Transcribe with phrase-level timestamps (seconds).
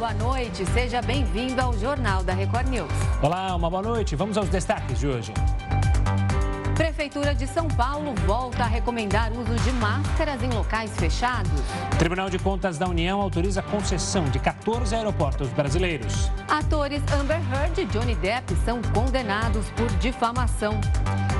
[0.00, 0.64] boa noite.
[0.72, 2.90] Seja bem-vindo ao Jornal da Record News.
[3.20, 4.16] Olá, uma boa noite.
[4.16, 5.34] Vamos aos destaques de hoje.
[6.74, 11.52] Prefeitura de São Paulo volta a recomendar uso de máscaras em locais fechados.
[11.98, 16.30] Tribunal de Contas da União autoriza concessão de 14 aeroportos brasileiros.
[16.48, 20.80] Atores Amber Heard e Johnny Depp são condenados por difamação.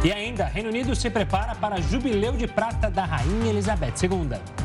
[0.05, 4.60] E ainda, Reino Unido se prepara para jubileu de prata da Rainha Elizabeth II.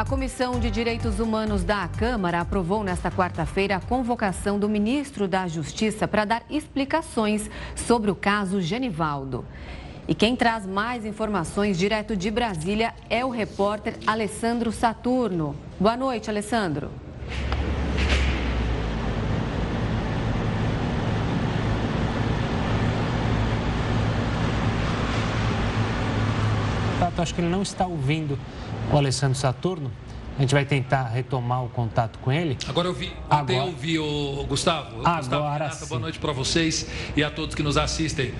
[0.00, 5.46] A Comissão de Direitos Humanos da Câmara aprovou nesta quarta-feira a convocação do ministro da
[5.46, 9.44] Justiça para dar explicações sobre o caso Genivaldo.
[10.08, 15.54] E quem traz mais informações direto de Brasília é o repórter Alessandro Saturno.
[15.78, 16.90] Boa noite, Alessandro.
[27.18, 28.38] Acho que ele não está ouvindo
[28.92, 29.90] o Alessandro Saturno.
[30.38, 32.56] A gente vai tentar retomar o contato com ele.
[32.66, 35.00] Agora eu vi, até eu vi o Gustavo.
[35.00, 35.86] Agora Gustavo Renata, sim.
[35.88, 38.32] boa noite para vocês e a todos que nos assistem.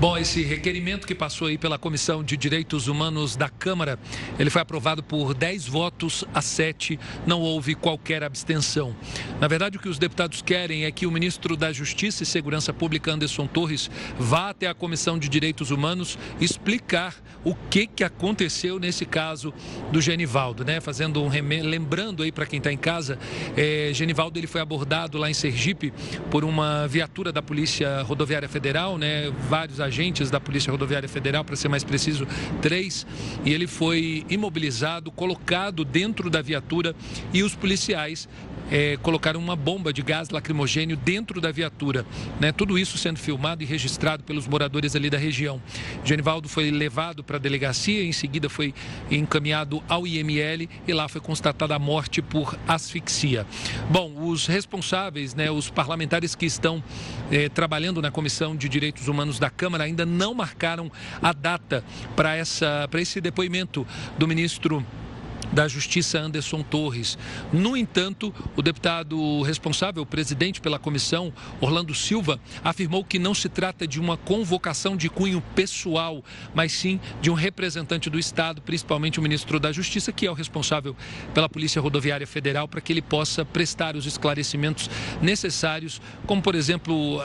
[0.00, 3.98] Bom, esse requerimento que passou aí pela Comissão de Direitos Humanos da Câmara,
[4.38, 8.94] ele foi aprovado por 10 votos a 7, não houve qualquer abstenção.
[9.40, 12.72] Na verdade, o que os deputados querem é que o ministro da Justiça e Segurança
[12.72, 17.14] Pública, Anderson Torres, vá até a Comissão de Direitos Humanos explicar
[17.44, 19.54] o que, que aconteceu nesse caso
[19.92, 20.80] do Genivaldo, né?
[20.80, 21.62] Fazendo um reme...
[21.62, 23.18] lembrando aí para quem está em casa,
[23.56, 25.92] é, Genivaldo ele foi abordado lá em Sergipe
[26.30, 29.30] por uma viatura da Polícia Rodoviária Federal, né?
[29.48, 32.26] Vários agentes da Polícia Rodoviária Federal, para ser mais preciso,
[32.60, 33.06] três,
[33.44, 36.96] e ele foi imobilizado, colocado dentro da viatura
[37.32, 38.28] e os policiais
[38.70, 42.06] é, colocaram uma bomba de gás lacrimogênio dentro da viatura.
[42.40, 42.52] Né?
[42.52, 45.60] Tudo isso sendo filmado e registrado pelos moradores ali da região.
[46.04, 48.74] Genivaldo foi levado para a delegacia, em seguida foi
[49.10, 53.46] encaminhado ao IML e lá foi constatada a morte por asfixia.
[53.90, 56.82] Bom, os responsáveis, né, os parlamentares que estão
[57.30, 60.90] é, trabalhando na Comissão de Direitos Humanos da Câmara ainda não marcaram
[61.22, 61.84] a data
[62.16, 62.38] para
[63.00, 63.86] esse depoimento
[64.18, 64.84] do ministro
[65.54, 67.16] da Justiça Anderson Torres.
[67.52, 73.48] No entanto, o deputado responsável, o presidente pela comissão, Orlando Silva, afirmou que não se
[73.48, 76.22] trata de uma convocação de cunho pessoal,
[76.52, 80.34] mas sim de um representante do Estado, principalmente o ministro da Justiça, que é o
[80.34, 80.96] responsável
[81.32, 84.90] pela Polícia Rodoviária Federal, para que ele possa prestar os esclarecimentos
[85.22, 87.20] necessários, como, por exemplo,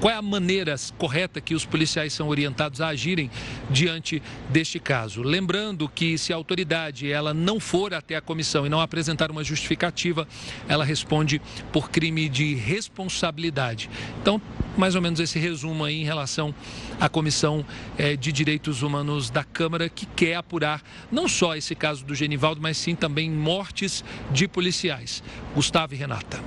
[0.00, 3.30] qual é a maneira correta que os policiais são orientados a agirem
[3.70, 5.22] diante deste caso.
[5.22, 9.44] Lembrando que se a autoridade ela não for até a comissão e não apresentar uma
[9.44, 10.26] justificativa,
[10.66, 11.38] ela responde
[11.70, 13.90] por crime de responsabilidade.
[14.22, 14.40] Então,
[14.74, 16.54] mais ou menos esse resumo aí em relação
[16.98, 17.62] à Comissão
[17.98, 20.80] eh, de Direitos Humanos da Câmara, que quer apurar
[21.12, 25.22] não só esse caso do Genivaldo, mas sim também mortes de policiais.
[25.54, 26.40] Gustavo e Renata.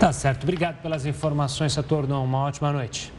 [0.00, 0.42] Tá certo.
[0.42, 2.24] Obrigado pelas informações, Saturno.
[2.24, 3.15] Uma ótima noite.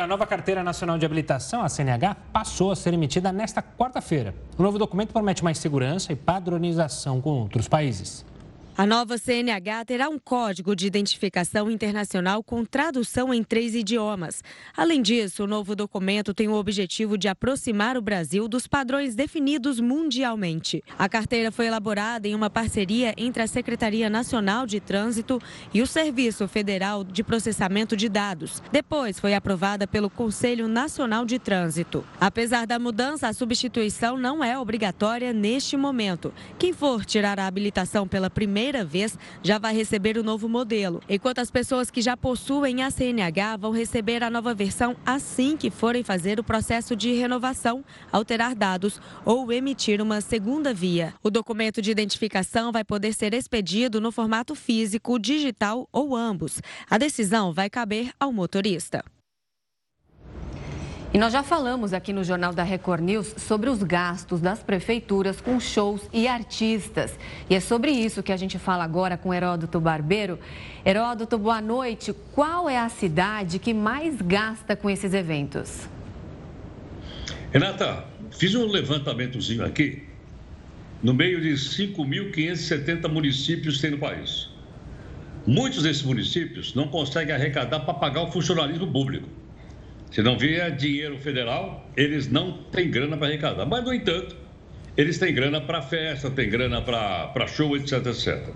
[0.00, 4.34] A nova Carteira Nacional de Habilitação, a CNH, passou a ser emitida nesta quarta-feira.
[4.56, 8.24] O novo documento promete mais segurança e padronização com outros países.
[8.74, 14.42] A nova CNH terá um código de identificação internacional com tradução em três idiomas.
[14.74, 19.78] Além disso, o novo documento tem o objetivo de aproximar o Brasil dos padrões definidos
[19.78, 20.82] mundialmente.
[20.98, 25.38] A carteira foi elaborada em uma parceria entre a Secretaria Nacional de Trânsito
[25.74, 28.62] e o Serviço Federal de Processamento de Dados.
[28.72, 32.06] Depois foi aprovada pelo Conselho Nacional de Trânsito.
[32.18, 36.32] Apesar da mudança, a substituição não é obrigatória neste momento.
[36.58, 41.02] Quem for tirar a habilitação pela primeira primeira vez já vai receber o novo modelo,
[41.08, 45.68] enquanto as pessoas que já possuem a CNH vão receber a nova versão assim que
[45.68, 51.12] forem fazer o processo de renovação, alterar dados ou emitir uma segunda via.
[51.24, 56.62] O documento de identificação vai poder ser expedido no formato físico, digital ou ambos.
[56.88, 59.02] A decisão vai caber ao motorista.
[61.14, 65.42] E nós já falamos aqui no Jornal da Record News sobre os gastos das prefeituras
[65.42, 67.18] com shows e artistas.
[67.50, 70.38] E é sobre isso que a gente fala agora com Heródoto Barbeiro.
[70.82, 72.14] Heródoto, boa noite.
[72.34, 75.86] Qual é a cidade que mais gasta com esses eventos?
[77.52, 80.04] Renata, fiz um levantamentozinho aqui.
[81.02, 84.48] No meio de 5.570 municípios que tem no país.
[85.46, 89.41] Muitos desses municípios não conseguem arrecadar para pagar o funcionalismo público.
[90.12, 93.64] Se não vier dinheiro federal, eles não têm grana para arrecadar.
[93.64, 94.36] Mas, no entanto,
[94.94, 98.50] eles têm grana para festa, têm grana para show, etc, etc.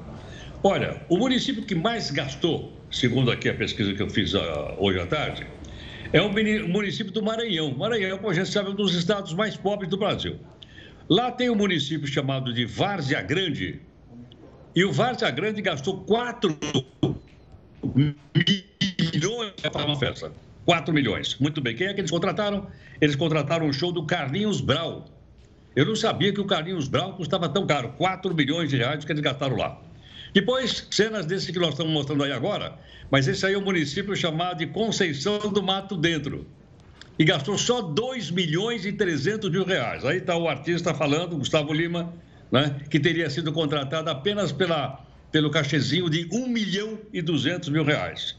[0.62, 4.41] Olha, o município que mais gastou, segundo aqui a pesquisa que eu fiz uh,
[4.76, 5.47] hoje à tarde,
[6.12, 6.31] é um
[6.69, 7.73] município do Maranhão.
[7.75, 10.38] Maranhão, como a gente sabe, é um dos estados mais pobres do Brasil.
[11.08, 13.81] Lá tem um município chamado de Várzea Grande,
[14.75, 16.58] e o Várzea Grande gastou 4
[19.14, 20.31] milhões para uma festa.
[20.67, 21.37] 4 milhões.
[21.39, 21.75] Muito bem.
[21.75, 22.67] Quem é que eles contrataram?
[23.01, 25.07] Eles contrataram um show do Carlinhos Brau.
[25.77, 27.91] Eu não sabia que o Carlinhos Brau custava tão caro.
[27.97, 29.81] 4 milhões de reais que eles gastaram lá.
[30.35, 32.77] Depois, cenas desse que nós estamos mostrando aí agora,
[33.11, 36.47] mas esse aí é um município chamado de Conceição do Mato Dentro.
[37.19, 40.05] E gastou só 2 milhões e 300 mil reais.
[40.05, 42.13] Aí está o artista falando, Gustavo Lima,
[42.51, 45.03] né, que teria sido contratado apenas pela,
[45.33, 48.37] pelo cachezinho de 1 milhão e 200 mil reais.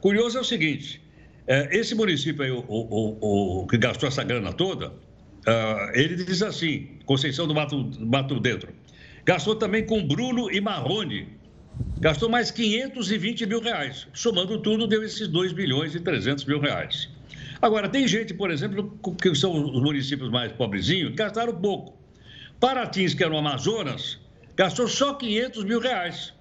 [0.00, 1.02] Curioso é o seguinte,
[1.46, 6.88] esse município aí, o, o, o, que gastou essa grana toda, uh, ele diz assim,
[7.04, 8.72] Conceição do Mato, Mato Dentro,
[9.24, 11.28] gastou também com Bruno e Marrone,
[11.98, 14.06] gastou mais 520 mil reais.
[14.12, 17.08] Somando tudo, deu esses 2 milhões e 300 mil reais.
[17.62, 21.98] Agora, tem gente, por exemplo, que são os municípios mais pobrezinhos, que gastaram pouco.
[22.58, 24.18] Paratins, que era no Amazonas,
[24.56, 26.32] gastou só 500 mil reais.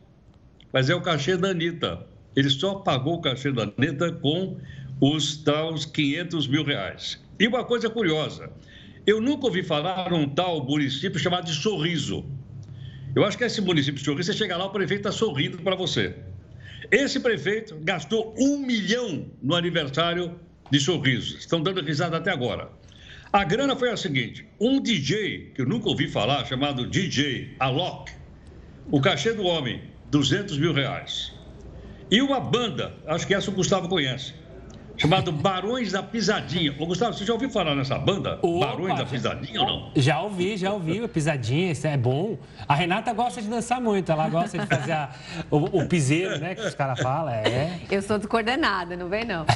[0.72, 2.06] Mas é o cachê da Anitta.
[2.36, 4.58] Ele só pagou o cachê da Anitta com
[5.00, 7.22] os tais 500 mil reais.
[7.40, 8.52] E uma coisa curiosa,
[9.06, 12.26] eu nunca ouvi falar num tal município chamado de Sorriso.
[13.16, 15.76] Eu acho que esse município de Sorriso, você chega lá, o prefeito está sorrindo para
[15.76, 16.16] você.
[16.92, 21.38] Esse prefeito gastou um milhão no aniversário de Sorriso.
[21.38, 22.70] Estão dando risada até agora.
[23.32, 28.12] A grana foi a seguinte: um DJ, que eu nunca ouvi falar, chamado DJ Alok,
[28.92, 31.32] o cachê do homem, 200 mil reais.
[32.12, 34.34] E uma banda, acho que essa o Gustavo conhece,
[35.00, 36.76] chamado Barões da Pisadinha.
[36.78, 38.38] Ô, Gustavo, você já ouviu falar nessa banda?
[38.42, 39.92] Opa, Barões da Pisadinha ou não?
[39.96, 41.08] Já ouvi, já ouvi.
[41.08, 42.38] Pisadinha, isso é bom.
[42.68, 45.10] A Renata gosta de dançar muito, ela gosta de fazer a,
[45.50, 47.34] o, o piseiro, né, que os caras falam.
[47.34, 47.80] É.
[47.90, 49.46] Eu sou descoordenada, não vem não.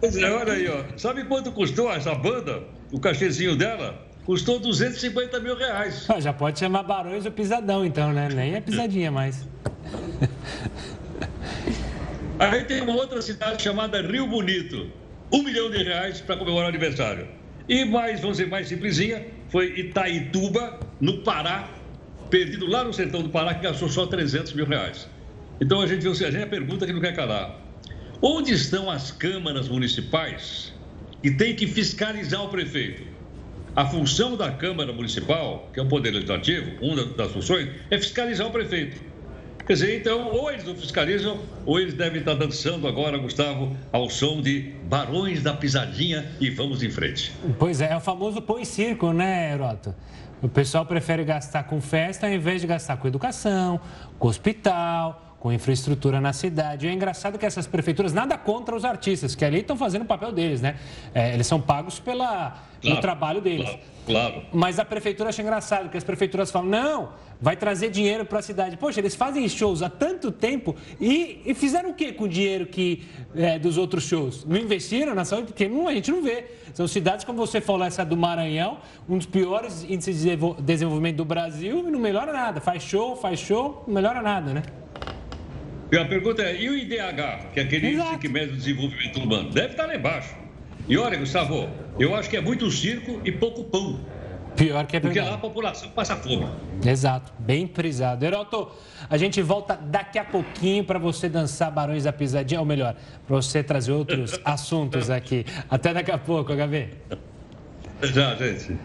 [0.00, 0.84] Pois é, olha aí, ó.
[0.96, 2.62] Sabe quanto custou essa banda?
[2.92, 4.06] O cachezinho dela?
[4.24, 6.06] Custou 250 mil reais.
[6.08, 8.28] Ah, já pode chamar Barões do Pisadão, então, né?
[8.28, 9.44] Nem é pisadinha mais.
[12.38, 14.88] Aí tem uma outra cidade chamada Rio Bonito.
[15.32, 17.26] Um milhão de reais para comemorar o aniversário.
[17.68, 21.68] E mais, vamos dizer, mais simplesinha, foi Itaituba, no Pará,
[22.30, 25.08] perdido lá no sertão do Pará, que gastou só 300 mil reais.
[25.60, 27.60] Então a gente viu, a gente a pergunta que não quer calar.
[28.22, 30.72] Onde estão as câmaras municipais
[31.20, 33.02] que tem que fiscalizar o prefeito?
[33.74, 38.46] A função da Câmara Municipal, que é o Poder Legislativo, uma das funções, é fiscalizar
[38.46, 39.00] o prefeito.
[39.68, 44.08] Quer dizer, então, ou eles não fiscalizam, ou eles devem estar dançando agora, Gustavo, ao
[44.08, 47.34] som de Barões da Pisadinha e vamos em frente.
[47.58, 49.94] Pois é, é o famoso põe circo, né, Heroto?
[50.40, 53.78] O pessoal prefere gastar com festa ao invés de gastar com educação,
[54.18, 56.86] com hospital, com infraestrutura na cidade.
[56.86, 60.06] E é engraçado que essas prefeituras, nada contra os artistas, que ali estão fazendo o
[60.06, 60.76] papel deles, né?
[61.14, 63.68] É, eles são pagos pela, claro, pelo trabalho deles.
[64.04, 64.46] Claro, claro.
[64.52, 68.42] Mas a prefeitura acha engraçado, que as prefeituras falam, não, vai trazer dinheiro para a
[68.42, 68.76] cidade.
[68.76, 72.66] Poxa, eles fazem shows há tanto tempo e, e fizeram o que com o dinheiro
[72.66, 73.06] que,
[73.36, 74.44] é, dos outros shows?
[74.44, 75.48] Não investiram na saúde?
[75.48, 76.46] Porque não, a gente não vê.
[76.74, 81.24] São cidades, como você falou, essa do Maranhão, um dos piores índices de desenvolvimento do
[81.24, 82.60] Brasil e não melhora nada.
[82.60, 84.62] Faz show, faz show, não melhora nada, né?
[85.90, 89.20] E a pergunta é, e o IDH, que é aquele índice que mede o desenvolvimento
[89.20, 89.50] humano?
[89.50, 90.34] Deve estar lá embaixo.
[90.86, 93.98] E olha, Gustavo, eu acho que é muito circo e pouco pão.
[94.54, 95.00] Pior que é.
[95.00, 96.46] Porque lá a população passa fome.
[96.84, 98.24] Exato, bem frisado.
[98.24, 98.70] Heraldo,
[99.08, 102.96] a gente volta daqui a pouquinho para você dançar Barões da Pisadinha, ou melhor,
[103.26, 105.46] para você trazer outros assuntos aqui.
[105.70, 106.88] Até daqui a pouco, HB.
[108.02, 108.76] Já, gente.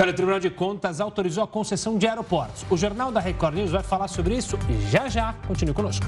[0.00, 2.64] Olha, o Tribunal de Contas autorizou a concessão de aeroportos.
[2.70, 4.56] O Jornal da Record News vai falar sobre isso
[4.88, 5.32] já já.
[5.48, 6.06] Continue conosco.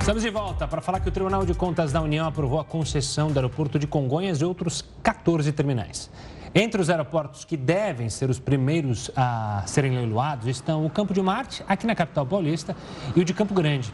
[0.00, 3.30] Estamos de volta para falar que o Tribunal de Contas da União aprovou a concessão
[3.30, 6.10] do aeroporto de Congonhas e outros 14 terminais.
[6.56, 11.20] Entre os aeroportos que devem ser os primeiros a serem leiloados estão o Campo de
[11.20, 12.76] Marte, aqui na capital paulista,
[13.16, 13.92] e o de Campo Grande.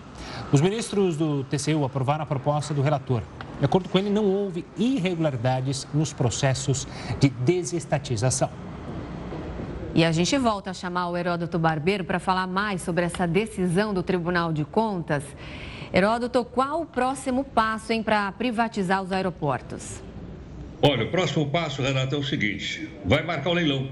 [0.52, 3.22] Os ministros do TCU aprovaram a proposta do relator.
[3.58, 6.86] De acordo com ele, não houve irregularidades nos processos
[7.18, 8.50] de desestatização.
[9.94, 13.94] E a gente volta a chamar o Heródoto Barbeiro para falar mais sobre essa decisão
[13.94, 15.24] do Tribunal de Contas.
[15.90, 20.02] Heródoto, qual o próximo passo para privatizar os aeroportos?
[20.82, 23.90] Olha, o próximo passo, Renato, é o seguinte: vai marcar o leilão.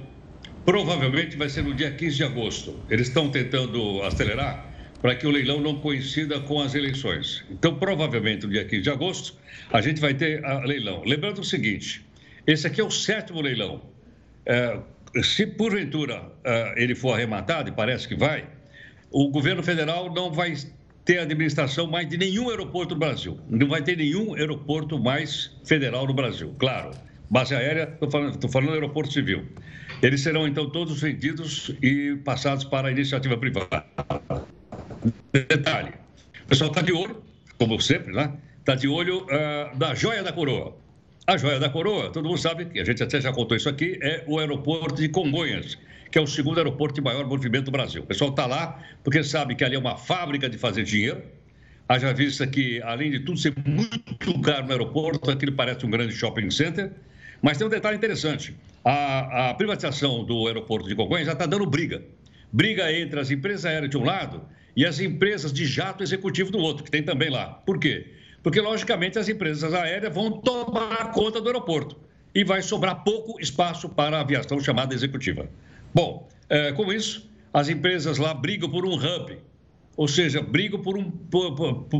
[0.64, 2.82] Provavelmente vai ser no dia 15 de agosto.
[2.88, 4.66] Eles estão tentando acelerar
[5.00, 7.44] para que o leilão não coincida com as eleições.
[7.50, 9.34] Então, provavelmente, no dia 15 de agosto,
[9.70, 11.02] a gente vai ter leilão.
[11.04, 12.06] Lembrando o seguinte:
[12.46, 13.82] esse aqui é o sétimo leilão.
[14.46, 14.80] É,
[15.22, 18.46] se porventura é, ele for arrematado, e parece que vai,
[19.10, 20.54] o governo federal não vai
[21.08, 23.40] ter administração mais de nenhum aeroporto no Brasil.
[23.48, 26.90] Não vai ter nenhum aeroporto mais federal no Brasil, claro.
[27.30, 29.46] Base aérea, estou falando, falando aeroporto civil.
[30.02, 33.86] Eles serão, então, todos vendidos e passados para a iniciativa privada.
[35.32, 35.94] Detalhe,
[36.44, 37.22] o pessoal está de olho,
[37.58, 38.34] como sempre, né?
[38.58, 40.76] Está de olho uh, da joia da coroa.
[41.26, 43.98] A joia da coroa, todo mundo sabe, que a gente até já contou isso aqui,
[44.02, 45.78] é o aeroporto de Congonhas,
[46.10, 48.02] que é o segundo aeroporto de maior movimento do Brasil.
[48.02, 51.22] O pessoal está lá porque sabe que ali é uma fábrica de fazer dinheiro.
[51.88, 56.14] Haja vista que, além de tudo ser muito caro no aeroporto, aquilo parece um grande
[56.14, 56.92] shopping center.
[57.40, 61.66] Mas tem um detalhe interessante: a, a privatização do aeroporto de Congonhas já está dando
[61.66, 62.02] briga.
[62.52, 64.42] Briga entre as empresas aéreas de um lado
[64.74, 67.46] e as empresas de jato executivo do outro, que tem também lá.
[67.46, 68.06] Por quê?
[68.42, 71.96] Porque, logicamente, as empresas aéreas vão tomar conta do aeroporto
[72.34, 75.48] e vai sobrar pouco espaço para a aviação chamada executiva.
[75.94, 79.38] Bom, é, com isso, as empresas lá brigam por um hub,
[79.96, 81.10] ou seja, brigam por um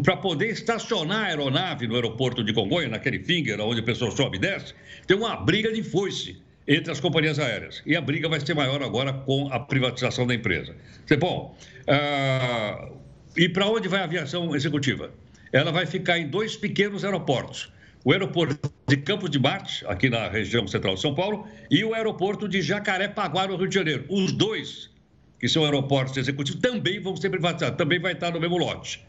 [0.03, 4.37] para poder estacionar a aeronave no aeroporto de Congonha, naquele finger onde a pessoa sobe
[4.37, 4.75] e desce,
[5.07, 7.83] tem uma briga de foice entre as companhias aéreas.
[7.85, 10.77] E a briga vai ser maior agora com a privatização da empresa.
[11.19, 11.57] Bom,
[11.89, 12.97] uh,
[13.37, 15.11] e para onde vai a aviação executiva?
[15.53, 17.73] ela vai ficar em dois pequenos aeroportos.
[18.05, 21.95] O aeroporto de Campos de Marte, aqui na região central de São Paulo, e o
[21.95, 24.05] aeroporto de Jacarepaguá, no Rio de Janeiro.
[24.09, 24.91] Os dois,
[25.39, 29.05] que são aeroportos executivos, também vão ser privatizados, também vai estar no mesmo lote.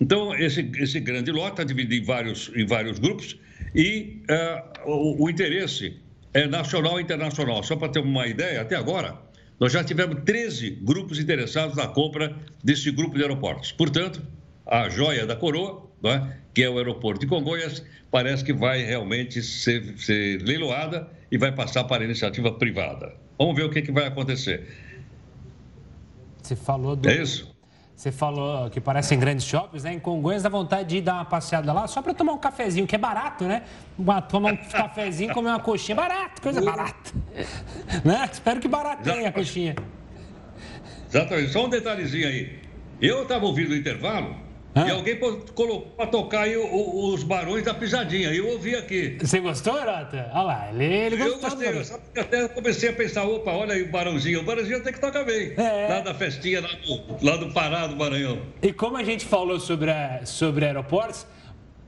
[0.00, 3.36] Então, esse, esse grande lote está dividido em vários, em vários grupos
[3.74, 5.96] e uh, o, o interesse
[6.32, 7.62] é nacional e internacional.
[7.62, 9.18] Só para ter uma ideia, até agora,
[9.58, 13.72] nós já tivemos 13 grupos interessados na compra desse grupo de aeroportos.
[13.72, 14.22] Portanto,
[14.64, 19.42] a joia da coroa, né, que é o aeroporto de Congonhas, parece que vai realmente
[19.42, 23.14] ser, ser leiloada e vai passar para iniciativa privada.
[23.38, 24.66] Vamos ver o que, que vai acontecer.
[26.42, 27.08] Você falou do...
[27.08, 27.56] É isso?
[27.94, 29.92] Você falou que parecem grandes shoppings, né?
[29.92, 32.86] Em Congonhas dá vontade de ir dar uma passeada lá só para tomar um cafezinho,
[32.86, 33.64] que é barato, né?
[34.28, 35.96] Tomar um cafezinho, comer uma coxinha.
[35.96, 37.12] Barato, coisa barata.
[38.04, 38.28] né?
[38.32, 39.74] Espero que barateie a coxinha.
[41.08, 41.50] Exatamente.
[41.50, 42.60] Só um detalhezinho aí.
[43.00, 44.36] Eu estava ouvindo o intervalo
[44.86, 48.30] e alguém colocou para tocar aí os barões da pisadinha.
[48.30, 49.16] Eu ouvi aqui.
[49.20, 50.30] Você gostou, Herota?
[50.32, 51.62] Olha lá, ele, ele gostou.
[51.62, 54.40] Eu gostei, sabe que até comecei a pensar, opa, olha aí o barãozinho.
[54.40, 55.52] O barãozinho tem que tocar bem.
[55.56, 55.88] É.
[55.88, 58.38] Lá da festinha, lá do, lá do Pará, do Maranhão.
[58.62, 61.26] E como a gente falou sobre, a, sobre aeroportos,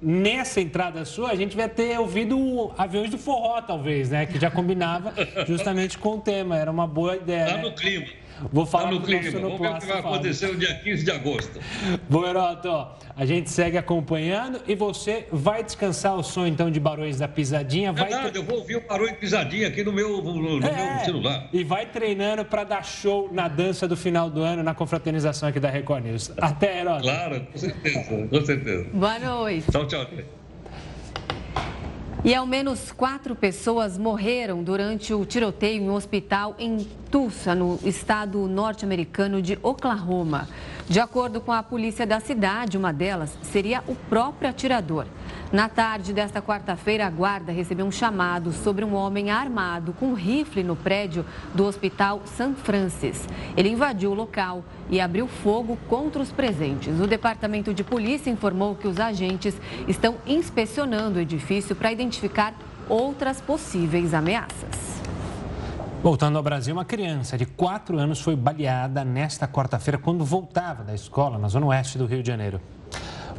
[0.01, 4.27] nessa entrada sua, a gente vai ter ouvido aviões do forró, talvez, né?
[4.27, 5.13] Que já combinava
[5.47, 6.57] justamente com o tema.
[6.57, 7.47] Era uma boa ideia.
[7.47, 8.07] Tá no clima.
[8.53, 9.31] Vou falar tá no clima.
[9.31, 11.61] Vamos ver o que vai acontecer no dia 15 de agosto.
[12.09, 17.19] Bom, Heroto, a gente segue acompanhando e você vai descansar o som, então, de Barões
[17.19, 17.93] da Pisadinha.
[17.93, 21.05] Vai Verdade, eu vou ouvir o Barões Pisadinha aqui no meu, no, no é, meu
[21.05, 21.49] celular.
[21.53, 25.61] E vai treinando para dar show na dança do final do ano, na confraternização aqui
[25.61, 26.33] da Record News.
[26.37, 27.03] Até, Heroto.
[27.03, 28.87] Claro, com certeza, com certeza.
[28.93, 29.71] Boa noite.
[29.71, 30.40] Tchau, tchau.
[32.23, 37.79] E ao menos quatro pessoas morreram durante o tiroteio em um hospital em Tulsa, no
[37.83, 40.47] estado norte-americano de Oklahoma.
[40.87, 45.07] De acordo com a polícia da cidade, uma delas seria o próprio atirador.
[45.53, 50.63] Na tarde desta quarta-feira, a guarda recebeu um chamado sobre um homem armado com rifle
[50.63, 52.55] no prédio do Hospital St.
[52.63, 53.29] Francis.
[53.57, 57.01] Ele invadiu o local e abriu fogo contra os presentes.
[57.01, 62.55] O Departamento de Polícia informou que os agentes estão inspecionando o edifício para identificar
[62.89, 65.01] outras possíveis ameaças.
[66.01, 70.95] Voltando ao Brasil, uma criança de 4 anos foi baleada nesta quarta-feira quando voltava da
[70.95, 72.61] escola na zona oeste do Rio de Janeiro.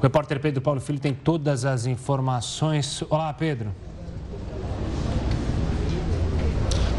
[0.02, 3.04] O repórter Pedro Paulo Filho tem todas as informações.
[3.08, 3.72] Olá, Pedro.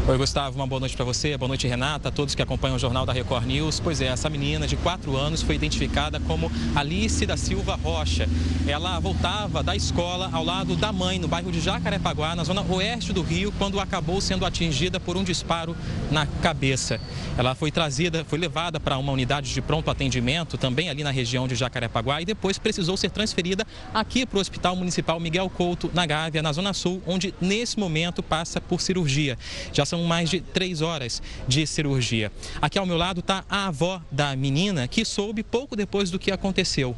[0.05, 2.79] Oi, Gustavo, uma boa noite para você, boa noite, Renata, a todos que acompanham o
[2.79, 3.79] Jornal da Record News.
[3.79, 8.27] Pois é, essa menina de 4 anos foi identificada como Alice da Silva Rocha.
[8.67, 13.13] Ela voltava da escola ao lado da mãe, no bairro de Jacarepaguá, na zona oeste
[13.13, 15.73] do Rio, quando acabou sendo atingida por um disparo
[16.11, 16.99] na cabeça.
[17.37, 21.47] Ela foi trazida, foi levada para uma unidade de pronto atendimento, também ali na região
[21.47, 26.05] de Jacarepaguá, e depois precisou ser transferida aqui para o Hospital Municipal Miguel Couto, na
[26.05, 29.37] Gávea, na Zona Sul, onde nesse momento passa por cirurgia.
[29.71, 32.31] Já são mais de três horas de cirurgia.
[32.59, 36.31] Aqui ao meu lado está a avó da menina, que soube pouco depois do que
[36.31, 36.95] aconteceu.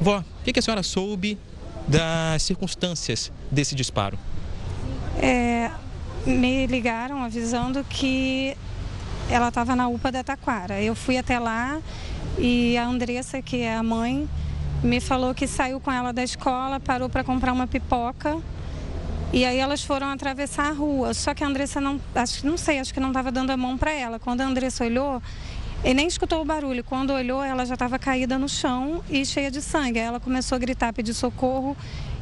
[0.00, 1.38] Vó, o que a senhora soube
[1.86, 4.18] das circunstâncias desse disparo?
[5.20, 5.70] É,
[6.26, 8.56] me ligaram avisando que
[9.30, 10.82] ela estava na UPA da Taquara.
[10.82, 11.80] Eu fui até lá
[12.38, 14.28] e a Andressa, que é a mãe,
[14.82, 18.36] me falou que saiu com ela da escola, parou para comprar uma pipoca
[19.32, 21.14] e aí elas foram atravessar a rua.
[21.14, 23.78] Só que a Andressa não, acho, não sei, acho que não estava dando a mão
[23.78, 24.18] para ela.
[24.18, 25.22] Quando a Andressa olhou,
[25.84, 26.84] e nem escutou o barulho.
[26.84, 29.98] Quando olhou, ela já estava caída no chão e cheia de sangue.
[29.98, 31.76] Aí ela começou a gritar, pedir socorro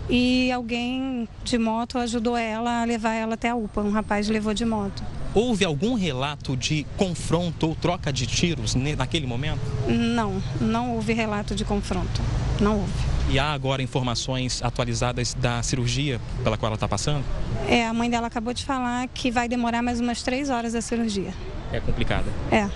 [0.08, 3.82] e alguém de moto ajudou ela a levar ela até a UPA.
[3.82, 5.02] Um rapaz levou de moto.
[5.32, 9.60] Houve algum relato de confronto ou troca de tiros naquele momento?
[9.86, 12.20] Não, não houve relato de confronto.
[12.60, 13.19] Não houve.
[13.30, 17.24] E há agora informações atualizadas da cirurgia pela qual ela está passando?
[17.68, 20.80] É, a mãe dela acabou de falar que vai demorar mais umas três horas a
[20.80, 21.32] cirurgia.
[21.72, 22.26] É complicada?
[22.50, 22.68] É.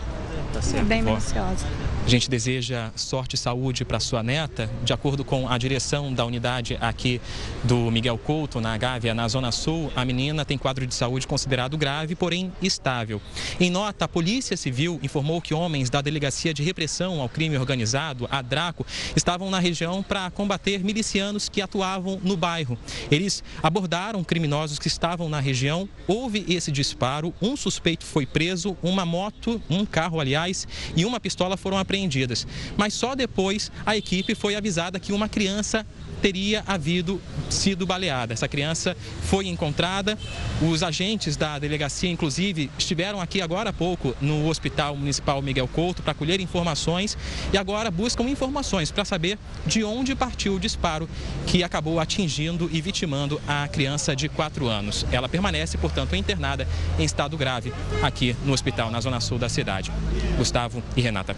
[0.53, 0.83] Tá certo.
[0.83, 1.67] É bem minuciosa.
[2.05, 4.71] A gente deseja sorte e saúde para sua neta.
[4.85, 7.19] De acordo com a direção da unidade aqui
[7.63, 11.79] do Miguel Couto, na Gávea, na Zona Sul, a menina tem quadro de saúde considerado
[11.79, 13.23] grave, porém estável.
[13.59, 18.29] Em nota, a Polícia Civil informou que homens da Delegacia de Repressão ao Crime Organizado,
[18.31, 18.85] a Draco,
[19.17, 22.77] estavam na região para combater milicianos que atuavam no bairro.
[23.11, 29.07] Eles abordaram criminosos que estavam na região, houve esse disparo, um suspeito foi preso, uma
[29.07, 32.47] moto, um carro, aliás, e uma pistola foram apreendidos apreendidas.
[32.77, 35.87] Mas só depois a equipe foi avisada que uma criança
[36.21, 37.21] teria havido
[37.51, 38.33] sido baleada.
[38.33, 40.19] Essa criança foi encontrada.
[40.63, 46.03] Os agentes da delegacia, inclusive, estiveram aqui agora há pouco no Hospital Municipal Miguel Couto
[46.03, 47.17] para colher informações
[47.53, 51.09] e agora buscam informações para saber de onde partiu o disparo
[51.47, 55.05] que acabou atingindo e vitimando a criança de 4 anos.
[55.13, 56.67] Ela permanece, portanto, internada
[56.99, 57.73] em estado grave
[58.03, 59.93] aqui no hospital na zona sul da cidade.
[60.39, 61.37] Gustavo e Renata.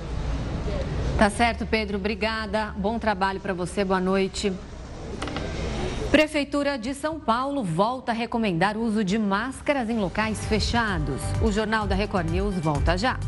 [1.18, 1.96] Tá certo, Pedro.
[1.96, 2.74] Obrigada.
[2.76, 3.82] Bom trabalho para você.
[3.82, 4.52] Boa noite.
[6.10, 11.22] Prefeitura de São Paulo volta a recomendar o uso de máscaras em locais fechados.
[11.42, 13.18] O Jornal da Record News volta já.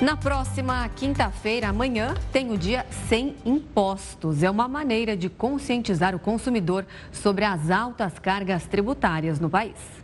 [0.00, 4.44] Na próxima quinta-feira, amanhã, tem o dia sem impostos.
[4.44, 10.01] É uma maneira de conscientizar o consumidor sobre as altas cargas tributárias no país.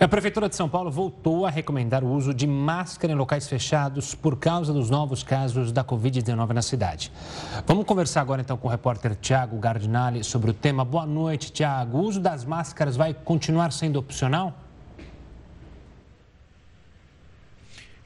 [0.00, 4.14] A Prefeitura de São Paulo voltou a recomendar o uso de máscara em locais fechados
[4.14, 7.10] por causa dos novos casos da Covid-19 na cidade.
[7.66, 10.84] Vamos conversar agora então com o repórter Tiago Gardinali sobre o tema.
[10.84, 11.98] Boa noite, Tiago.
[11.98, 14.56] O uso das máscaras vai continuar sendo opcional?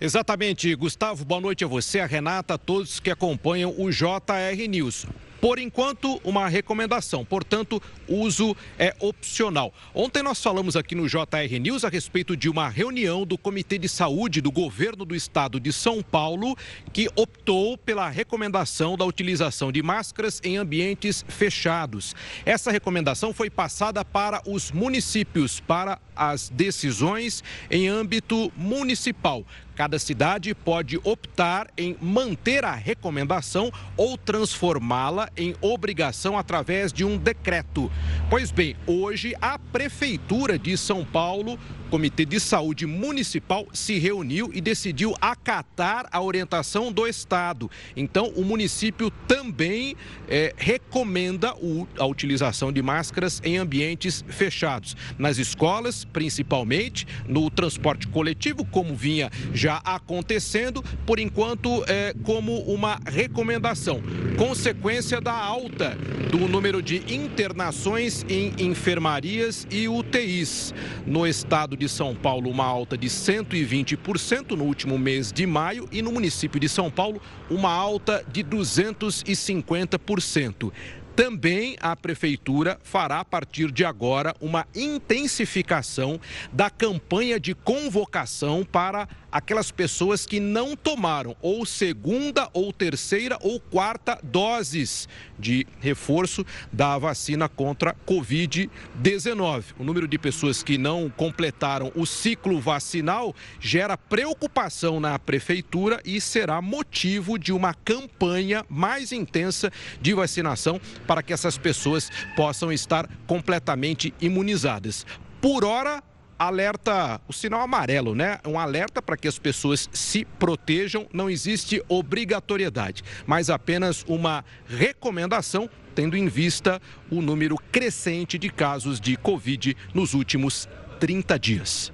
[0.00, 1.26] Exatamente, Gustavo.
[1.26, 5.04] Boa noite a você, a Renata, a todos que acompanham o JR News.
[5.42, 9.74] Por enquanto, uma recomendação, portanto, uso é opcional.
[9.92, 13.88] Ontem nós falamos aqui no JR News a respeito de uma reunião do Comitê de
[13.88, 16.56] Saúde do Governo do Estado de São Paulo,
[16.92, 22.14] que optou pela recomendação da utilização de máscaras em ambientes fechados.
[22.46, 29.44] Essa recomendação foi passada para os municípios, para as decisões em âmbito municipal.
[29.74, 37.16] Cada cidade pode optar em manter a recomendação ou transformá-la em obrigação através de um
[37.16, 37.90] decreto.
[38.28, 41.58] Pois bem, hoje a Prefeitura de São Paulo
[41.92, 47.70] Comitê de Saúde Municipal se reuniu e decidiu acatar a orientação do Estado.
[47.94, 49.94] Então, o município também
[50.26, 54.96] é, recomenda o, a utilização de máscaras em ambientes fechados.
[55.18, 59.30] Nas escolas, principalmente, no transporte coletivo, como vinha
[59.62, 64.02] já acontecendo, por enquanto, é, como uma recomendação.
[64.36, 65.96] Consequência da alta
[66.32, 70.74] do número de internações em enfermarias e UTIs
[71.06, 76.02] no estado de São Paulo, uma alta de 120% no último mês de maio e
[76.02, 80.72] no município de São Paulo, uma alta de 250%.
[81.14, 86.18] Também a Prefeitura fará, a partir de agora, uma intensificação
[86.50, 93.58] da campanha de convocação para aquelas pessoas que não tomaram ou segunda, ou terceira, ou
[93.58, 99.64] quarta doses de reforço da vacina contra Covid-19.
[99.78, 106.20] O número de pessoas que não completaram o ciclo vacinal gera preocupação na Prefeitura e
[106.20, 113.08] será motivo de uma campanha mais intensa de vacinação para que essas pessoas possam estar
[113.26, 115.06] completamente imunizadas.
[115.40, 116.02] Por hora,
[116.46, 118.38] alerta, o sinal amarelo, né?
[118.46, 121.06] Um alerta para que as pessoas se protejam.
[121.12, 129.00] Não existe obrigatoriedade, mas apenas uma recomendação, tendo em vista o número crescente de casos
[129.00, 131.92] de Covid nos últimos 30 dias.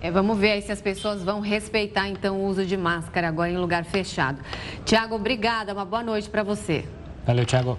[0.00, 3.50] É, vamos ver aí se as pessoas vão respeitar então o uso de máscara agora
[3.50, 4.40] em lugar fechado.
[4.84, 5.72] Tiago, obrigada.
[5.72, 6.84] Uma boa noite para você.
[7.24, 7.76] Valeu, Tiago.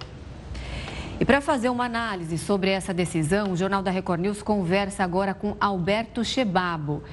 [1.20, 5.32] E para fazer uma análise sobre essa decisão, o Jornal da Record News conversa agora
[5.32, 7.04] com Alberto Chebabo.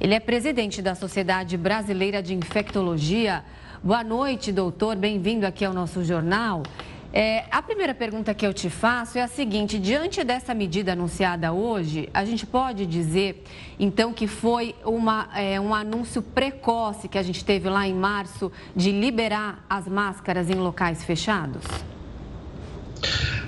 [0.00, 3.44] Ele é presidente da Sociedade Brasileira de Infectologia.
[3.82, 4.96] Boa noite, doutor.
[4.96, 6.62] Bem-vindo aqui ao nosso jornal.
[7.12, 11.52] É, a primeira pergunta que eu te faço é a seguinte: diante dessa medida anunciada
[11.52, 13.44] hoje, a gente pode dizer,
[13.78, 18.50] então, que foi uma, é, um anúncio precoce que a gente teve lá em março
[18.74, 21.91] de liberar as máscaras em locais fechados?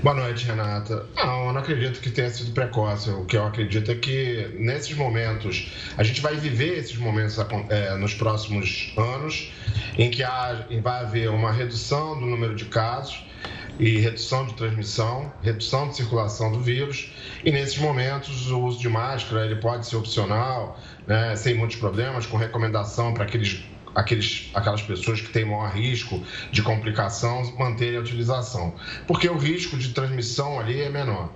[0.02, 1.06] Boa noite, Renata.
[1.16, 3.08] Não, eu não acredito que tenha sido precoce.
[3.10, 7.38] O que eu acredito é que nesses momentos, a gente vai viver esses momentos
[7.68, 9.52] é, nos próximos anos,
[9.96, 13.24] em que há, vai haver uma redução do número de casos
[13.78, 17.12] e redução de transmissão, redução de circulação do vírus.
[17.44, 22.26] E nesses momentos, o uso de máscara ele pode ser opcional, né, sem muitos problemas,
[22.26, 23.64] com recomendação para aqueles
[23.94, 28.74] aqueles, aquelas pessoas que têm maior risco de complicação manterem a utilização,
[29.06, 31.30] porque o risco de transmissão ali é menor.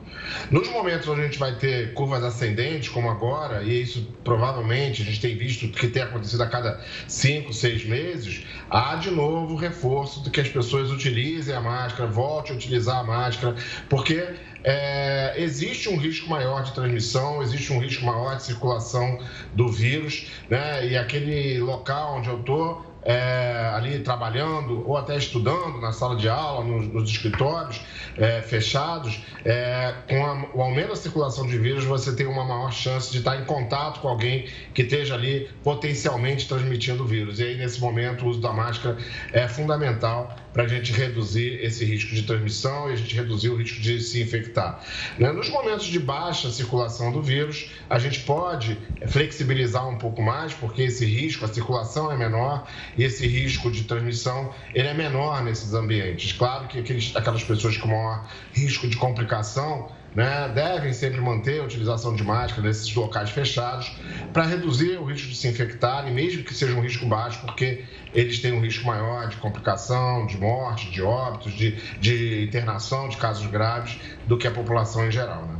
[0.50, 5.04] Nos momentos onde a gente vai ter curvas ascendentes, como agora, e isso provavelmente a
[5.04, 10.22] gente tem visto que tem acontecido a cada cinco, seis meses, há de novo reforço
[10.22, 13.54] de que as pessoas utilizem a máscara, voltem a utilizar a máscara,
[13.88, 19.18] porque é, existe um risco maior de transmissão, existe um risco maior de circulação
[19.54, 20.86] do vírus, né?
[20.86, 26.28] E aquele local onde eu estou é, ali trabalhando ou até estudando na sala de
[26.28, 27.80] aula, nos, nos escritórios
[28.16, 32.72] é, fechados, é, com a, o aumento da circulação de vírus, você tem uma maior
[32.72, 37.38] chance de estar em contato com alguém que esteja ali potencialmente transmitindo o vírus.
[37.40, 38.98] E aí, nesse momento, o uso da máscara
[39.32, 43.54] é fundamental para a gente reduzir esse risco de transmissão e a gente reduzir o
[43.54, 44.84] risco de se infectar.
[45.16, 45.30] Né?
[45.30, 50.82] Nos momentos de baixa circulação do vírus, a gente pode flexibilizar um pouco mais, porque
[50.82, 52.66] esse risco, a circulação é menor
[52.96, 56.32] e esse risco de transmissão ele é menor nesses ambientes.
[56.32, 61.64] Claro que aqueles, aquelas pessoas com maior risco de complicação né, devem sempre manter a
[61.64, 63.92] utilização de máscara nesses locais fechados
[64.32, 68.40] para reduzir o risco de se infectarem, mesmo que seja um risco baixo, porque eles
[68.40, 73.46] têm um risco maior de complicação, de morte, de óbitos, de, de internação de casos
[73.46, 75.42] graves do que a população em geral.
[75.42, 75.56] Né?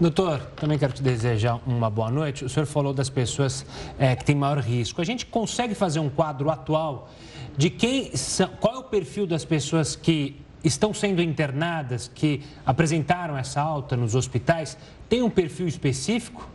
[0.00, 2.44] Doutor, também quero te desejar uma boa noite.
[2.44, 3.64] O senhor falou das pessoas
[3.98, 5.00] é, que têm maior risco.
[5.00, 7.10] A gente consegue fazer um quadro atual
[7.56, 13.36] de quem são, qual é o perfil das pessoas que estão sendo internadas, que apresentaram
[13.36, 14.76] essa alta nos hospitais?
[15.08, 16.48] Tem um perfil específico?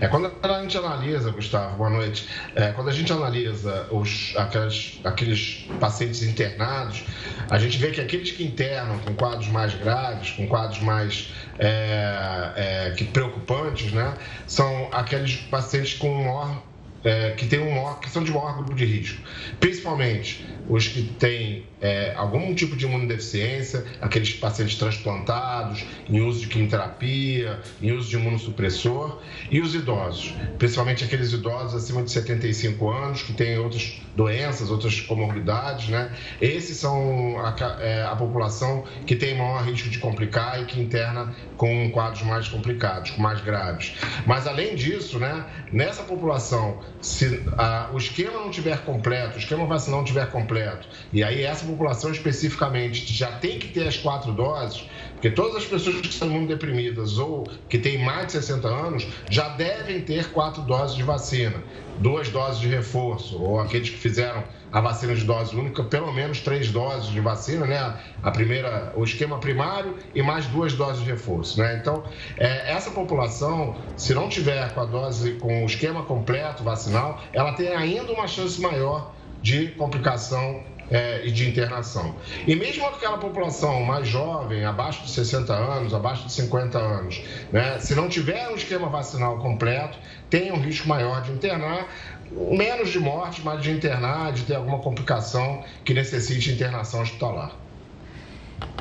[0.00, 4.98] É, quando a gente analisa, Gustavo, boa noite, é, quando a gente analisa os, aquelas,
[5.04, 7.04] aqueles pacientes internados,
[7.48, 12.52] a gente vê que aqueles que internam com quadros mais graves, com quadros mais é,
[12.56, 14.14] é, que preocupantes, né,
[14.46, 16.62] são aqueles pacientes com maior
[17.04, 19.20] é, que, tem um maior, que são de maior grupo de risco,
[19.58, 26.46] principalmente os que têm é, algum tipo de imunodeficiência, aqueles pacientes transplantados, em uso de
[26.46, 33.22] quimioterapia, em uso de imunossupressor, e os idosos, principalmente aqueles idosos acima de 75 anos,
[33.22, 36.12] que têm outras doenças, outras comorbidades, né?
[36.40, 41.34] Esses são a, é, a população que tem maior risco de complicar e que interna
[41.56, 43.94] com quadros mais complicados, com mais graves.
[44.26, 49.66] Mas, além disso, né, nessa população, se a, o esquema não tiver completo, o esquema
[49.66, 54.32] vacinal não tiver completo, e aí essa população especificamente já tem que ter as quatro
[54.32, 59.06] doses, porque todas as pessoas que estão imunodeprimidas ou que têm mais de 60 anos
[59.30, 61.62] já devem ter quatro doses de vacina,
[61.98, 66.40] duas doses de reforço, ou aqueles que fizeram a vacina de dose única, pelo menos
[66.40, 68.00] três doses de vacina, né?
[68.22, 71.78] A primeira, o esquema primário e mais duas doses de reforço, né?
[71.80, 72.02] Então,
[72.38, 77.52] é, essa população, se não tiver com a dose, com o esquema completo vacinal, ela
[77.52, 82.14] tem ainda uma chance maior de complicação é, e de internação.
[82.46, 87.78] E mesmo aquela população mais jovem, abaixo de 60 anos, abaixo de 50 anos, né,
[87.78, 91.88] se não tiver um esquema vacinal completo, tem um risco maior de internar,
[92.36, 97.56] menos de morte, mas de internar, de ter alguma complicação que necessite internação hospitalar.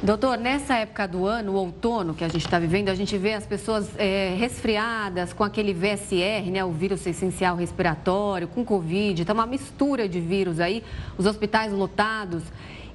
[0.04, 3.34] Doutor, nessa época do ano, o outono que a gente está vivendo, a gente vê
[3.34, 9.32] as pessoas é, resfriadas com aquele VSR, né, o vírus essencial respiratório, com Covid, está
[9.32, 10.84] uma mistura de vírus aí,
[11.20, 12.41] os hospitais lotados.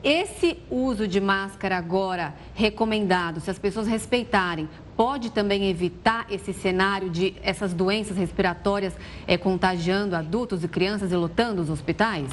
[0.02, 7.08] Esse uso de máscara agora recomendado, se as pessoas respeitarem, pode também evitar esse cenário
[7.08, 8.94] de essas doenças respiratórias
[9.26, 12.28] é, contagiando adultos e crianças e lotando os hospitais?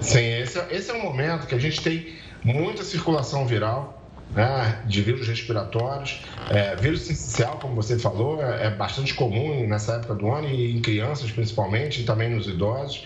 [0.00, 4.04] Sim, esse, é, esse é um momento que a gente tem muita circulação viral
[4.34, 6.22] né, de vírus respiratórios.
[6.50, 10.76] É, vírus essencial, como você falou, é, é, bastante comum nessa época do ano e
[10.76, 13.04] em crianças principalmente, e também nos idosos.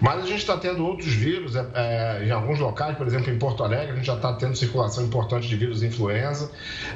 [0.00, 3.38] Mas a gente está tendo outros vírus é, é, em alguns locais, por exemplo, em
[3.38, 6.50] Porto Alegre, a gente já está tendo circulação importante de vírus influenza.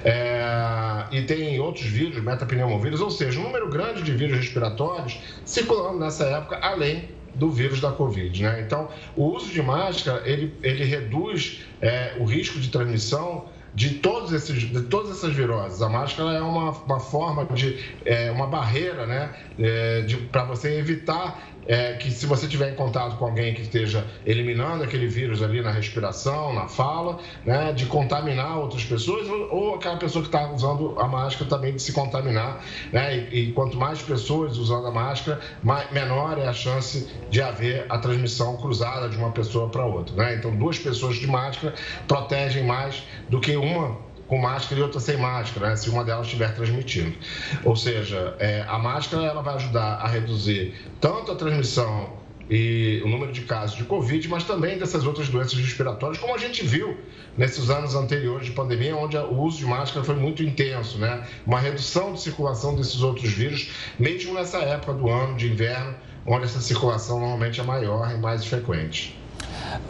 [0.05, 5.99] É, e tem outros vírus, metapneumovírus, ou seja, um número grande de vírus respiratórios circulando
[5.99, 8.43] nessa época, além do vírus da Covid.
[8.43, 8.61] Né?
[8.61, 14.33] Então, o uso de máscara, ele, ele reduz é, o risco de transmissão de, todos
[14.33, 15.83] esses, de todas essas viroses.
[15.83, 21.43] A máscara é uma, uma forma de, é, uma barreira né, é, para você evitar
[21.67, 25.61] é, que se você tiver em contato com alguém que esteja eliminando aquele vírus ali
[25.63, 30.95] na respiração, na fala, né, de contaminar outras pessoas, ou, aquela pessoa que está usando
[30.99, 32.65] a máscara também de se contaminar.
[32.93, 37.41] Né, e, e quanto mais pessoas usando a máscara, mais, menor é a chance de
[37.41, 40.15] haver a transmissão cruzada de uma pessoa para outra.
[40.17, 40.35] Né?
[40.37, 41.75] Então, duas pessoas de máscara
[42.07, 45.77] protegem mais do que uma com máscara e outra sem máscara, né?
[45.77, 47.17] se uma delas estiver transmitindo.
[47.65, 53.09] Ou seja, é, a máscara ela vai ajudar a reduzir tanto a transmissão e o
[53.09, 56.97] número de casos de Covid, mas também dessas outras doenças respiratórias, como a gente viu
[57.37, 61.27] nesses anos anteriores de pandemia, onde o uso de máscara foi muito intenso, né?
[61.47, 65.95] Uma redução de circulação desses outros vírus, mesmo nessa época do ano de inverno,
[66.27, 69.19] onde essa circulação normalmente é maior e mais frequente.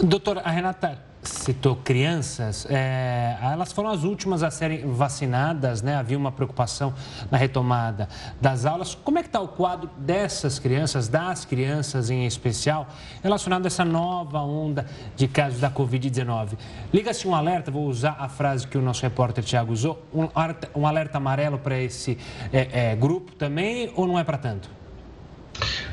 [0.00, 5.96] Doutora, a Renata citou crianças, é, elas foram as últimas a serem vacinadas, né?
[5.96, 6.94] Havia uma preocupação
[7.30, 8.08] na retomada
[8.40, 8.94] das aulas.
[8.94, 12.86] Como é que está o quadro dessas crianças, das crianças em especial,
[13.22, 16.58] relacionado a essa nova onda de casos da Covid-19?
[16.92, 21.18] Liga-se um alerta, vou usar a frase que o nosso repórter Tiago usou, um alerta,
[21.18, 22.18] amarelo para esse
[22.52, 24.83] é, é, grupo também ou não é para tanto?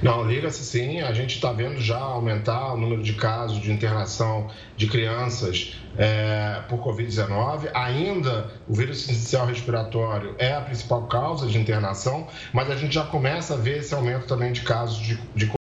[0.02, 1.00] Não, liga-se sim.
[1.02, 6.62] A gente está vendo já aumentar o número de casos de internação de crianças é,
[6.67, 7.69] por Covid-19.
[7.74, 13.04] Ainda o vírus essencial respiratório é a principal causa de internação, mas a gente já
[13.06, 15.52] começa a ver esse aumento também de casos de, de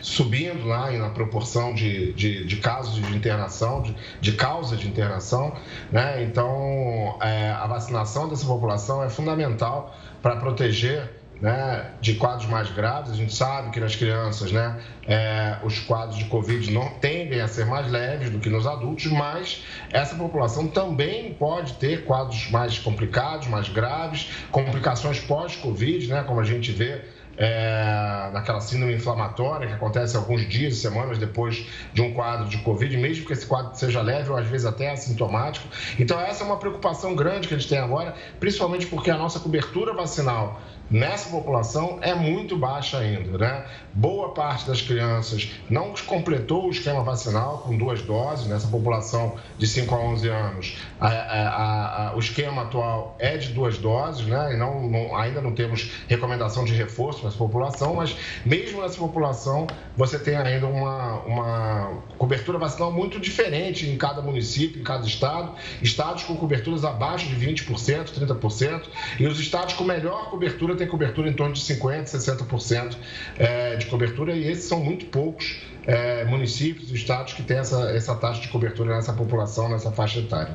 [0.00, 5.52] subindo lá na proporção de, de, de casos de internação, de, de, causa de internação.
[5.90, 6.22] Né?
[6.22, 13.12] Então, é, a vacinação dessa população é fundamental para proteger né, de quadros mais graves.
[13.12, 17.48] A gente sabe que nas crianças né, é, os quadros de Covid não tendem a
[17.48, 22.78] ser mais leves do que nos adultos, mas essa população também pode ter quadros mais
[22.78, 27.02] complicados, mais graves, complicações pós-Covid, né, como a gente vê
[27.38, 32.96] é, naquela síndrome inflamatória que acontece alguns dias semanas depois de um quadro de Covid,
[32.96, 35.68] mesmo que esse quadro seja leve ou às vezes até assintomático.
[36.00, 39.38] Então, essa é uma preocupação grande que a gente tem agora, principalmente porque a nossa
[39.38, 43.64] cobertura vacinal nessa população é muito baixa ainda, né?
[43.92, 49.66] Boa parte das crianças não completou o esquema vacinal com duas doses, nessa população de
[49.66, 50.76] 5 a 11 anos.
[51.00, 54.54] A, a, a, o esquema atual é de duas doses, né?
[54.54, 58.98] E não, não, ainda não temos recomendação de reforço para essa população, mas mesmo nessa
[58.98, 65.06] população você tem ainda uma, uma cobertura vacinal muito diferente em cada município, em cada
[65.06, 65.52] estado.
[65.82, 68.82] Estados com coberturas abaixo de 20%, 30%,
[69.18, 72.96] e os estados com melhor cobertura têm cobertura em torno de 50%, 60%
[73.38, 78.14] é, de cobertura, e esses são muito poucos é, municípios, estados que têm essa, essa
[78.14, 80.54] taxa de cobertura nessa população, nessa faixa etária.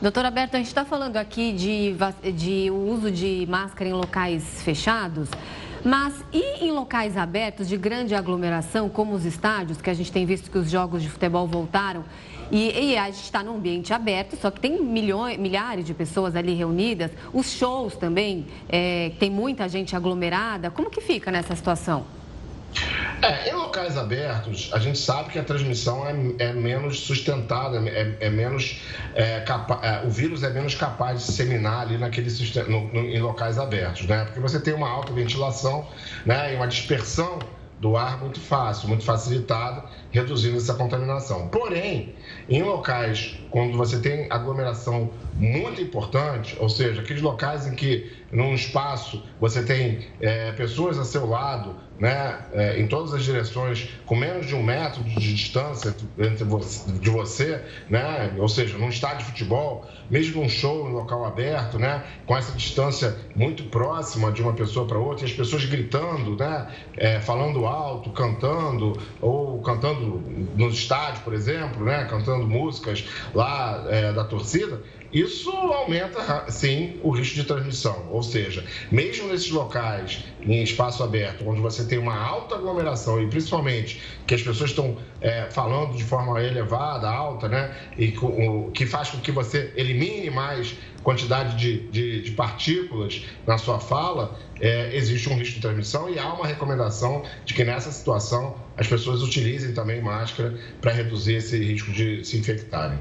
[0.00, 1.94] Doutora Berta, a gente está falando aqui de,
[2.32, 5.28] de uso de máscara em locais fechados,
[5.84, 10.24] mas e em locais abertos de grande aglomeração, como os estádios, que a gente tem
[10.24, 12.04] visto que os jogos de futebol voltaram,
[12.50, 16.34] e, e a gente está num ambiente aberto, só que tem milhões, milhares de pessoas
[16.34, 22.04] ali reunidas, os shows também, é, tem muita gente aglomerada, como que fica nessa situação?
[23.22, 28.16] É, em locais abertos, a gente sabe que a transmissão é, é menos sustentada, é,
[28.20, 28.80] é menos
[29.14, 32.30] é, capa, é, o vírus é menos capaz de disseminar ali naquele
[32.68, 34.24] no, no, em locais abertos, né?
[34.24, 35.86] Porque você tem uma alta ventilação,
[36.24, 37.38] né, e uma dispersão
[37.80, 41.48] do ar muito fácil, muito facilitada, reduzindo essa contaminação.
[41.48, 42.14] Porém,
[42.48, 48.54] em locais quando você tem aglomeração muito importante, ou seja, aqueles locais em que num
[48.54, 54.14] espaço você tem é, pessoas a seu lado, né, é, em todas as direções, com
[54.14, 59.18] menos de um metro de distância entre você, de você, né, ou seja, num estádio
[59.18, 64.40] de futebol, mesmo num show em local aberto, né, com essa distância muito próxima de
[64.40, 69.99] uma pessoa para outra, e as pessoas gritando, né, é, falando alto, cantando, ou cantando
[70.00, 77.10] no estádio, por exemplo, né, cantando músicas lá é, da torcida, isso aumenta, sim, o
[77.10, 78.06] risco de transmissão.
[78.10, 83.26] Ou seja, mesmo nesses locais, em espaço aberto, onde você tem uma alta aglomeração e
[83.28, 87.74] principalmente que as pessoas estão é, falando de forma elevada, alta, né?
[87.98, 93.58] E o, que faz com que você elimine mais quantidade de, de, de partículas na
[93.58, 97.90] sua fala, é, existe um risco de transmissão e há uma recomendação de que nessa
[97.90, 102.98] situação as pessoas utilizem também máscara para reduzir esse risco de se infectarem.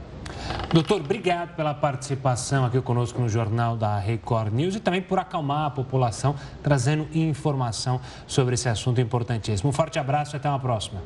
[0.71, 5.65] Doutor, obrigado pela participação aqui conosco no Jornal da Record News e também por acalmar
[5.65, 9.69] a população, trazendo informação sobre esse assunto importantíssimo.
[9.69, 11.01] Um forte abraço e até uma próxima.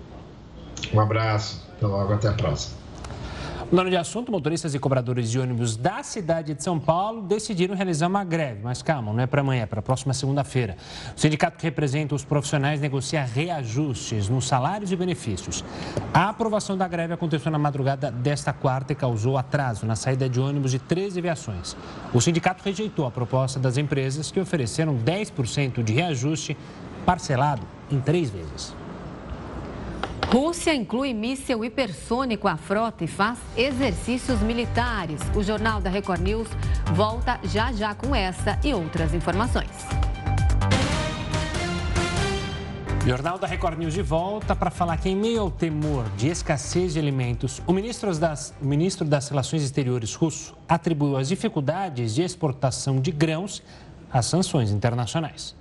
[0.94, 2.83] Um abraço, até logo, até a próxima.
[3.72, 8.08] Mudando de assunto, motoristas e cobradores de ônibus da cidade de São Paulo decidiram realizar
[8.08, 8.60] uma greve.
[8.64, 10.78] Mas calma, não é para amanhã, é para a próxima segunda-feira.
[11.16, 15.64] O sindicato que representa os profissionais negocia reajustes nos salários e benefícios.
[16.14, 20.40] A aprovação da greve aconteceu na madrugada desta quarta e causou atraso na saída de
[20.40, 21.76] ônibus de 13 aviações.
[22.14, 26.56] O sindicato rejeitou a proposta das empresas que ofereceram 10% de reajuste
[27.06, 28.83] parcelado em três vezes.
[30.34, 35.22] Rússia inclui míssil hipersônico à frota e faz exercícios militares.
[35.36, 36.48] O Jornal da Record News
[36.96, 39.70] volta já já com essa e outras informações.
[43.06, 46.94] Jornal da Record News de volta para falar que, em meio ao temor de escassez
[46.94, 52.24] de alimentos, o ministro das, o ministro das Relações Exteriores russo atribuiu as dificuldades de
[52.24, 53.62] exportação de grãos
[54.12, 55.56] às sanções internacionais.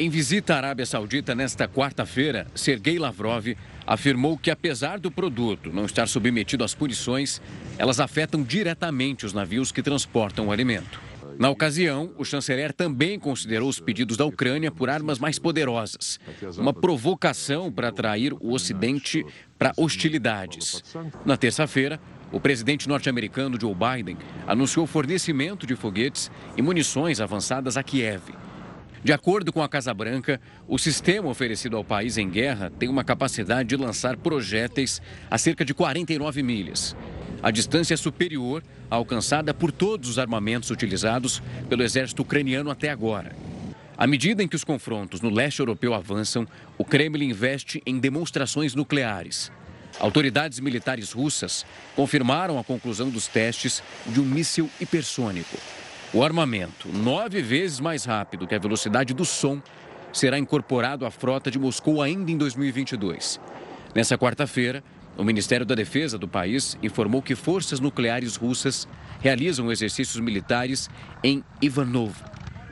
[0.00, 5.86] Em visita à Arábia Saudita nesta quarta-feira, Sergei Lavrov afirmou que, apesar do produto não
[5.86, 7.42] estar submetido às punições,
[7.76, 11.00] elas afetam diretamente os navios que transportam o alimento.
[11.36, 16.20] Na ocasião, o chanceler também considerou os pedidos da Ucrânia por armas mais poderosas,
[16.56, 19.26] uma provocação para atrair o Ocidente
[19.58, 20.80] para hostilidades.
[21.24, 27.82] Na terça-feira, o presidente norte-americano Joe Biden anunciou fornecimento de foguetes e munições avançadas a
[27.82, 28.22] Kiev.
[29.02, 33.04] De acordo com a Casa Branca, o sistema oferecido ao país em guerra tem uma
[33.04, 36.96] capacidade de lançar projéteis a cerca de 49 milhas.
[37.40, 42.90] A distância é superior à alcançada por todos os armamentos utilizados pelo exército ucraniano até
[42.90, 43.36] agora.
[43.96, 48.74] À medida em que os confrontos no leste europeu avançam, o Kremlin investe em demonstrações
[48.74, 49.52] nucleares.
[50.00, 55.56] Autoridades militares russas confirmaram a conclusão dos testes de um míssil hipersônico.
[56.12, 59.60] O armamento, nove vezes mais rápido que a velocidade do som,
[60.10, 63.38] será incorporado à frota de Moscou ainda em 2022.
[63.94, 64.82] Nessa quarta-feira,
[65.18, 68.88] o Ministério da Defesa do país informou que forças nucleares russas
[69.20, 70.88] realizam exercícios militares
[71.22, 72.24] em Ivanovo,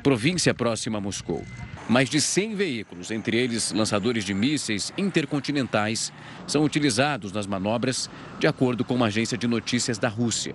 [0.02, 1.44] província próxima a Moscou.
[1.90, 6.10] Mais de 100 veículos, entre eles lançadores de mísseis intercontinentais,
[6.46, 10.54] são utilizados nas manobras, de acordo com uma agência de notícias da Rússia.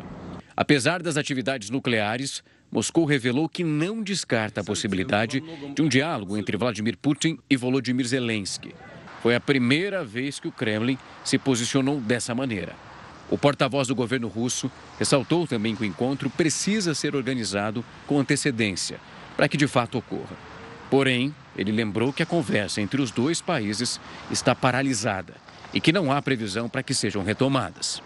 [0.58, 5.44] Apesar das atividades nucleares, Moscou revelou que não descarta a possibilidade
[5.76, 8.74] de um diálogo entre Vladimir Putin e Volodymyr Zelensky.
[9.22, 12.74] Foi a primeira vez que o Kremlin se posicionou dessa maneira.
[13.30, 19.00] O porta-voz do governo russo ressaltou também que o encontro precisa ser organizado com antecedência
[19.36, 20.36] para que de fato ocorra.
[20.90, 25.34] Porém, ele lembrou que a conversa entre os dois países está paralisada
[25.74, 28.02] e que não há previsão para que sejam retomadas.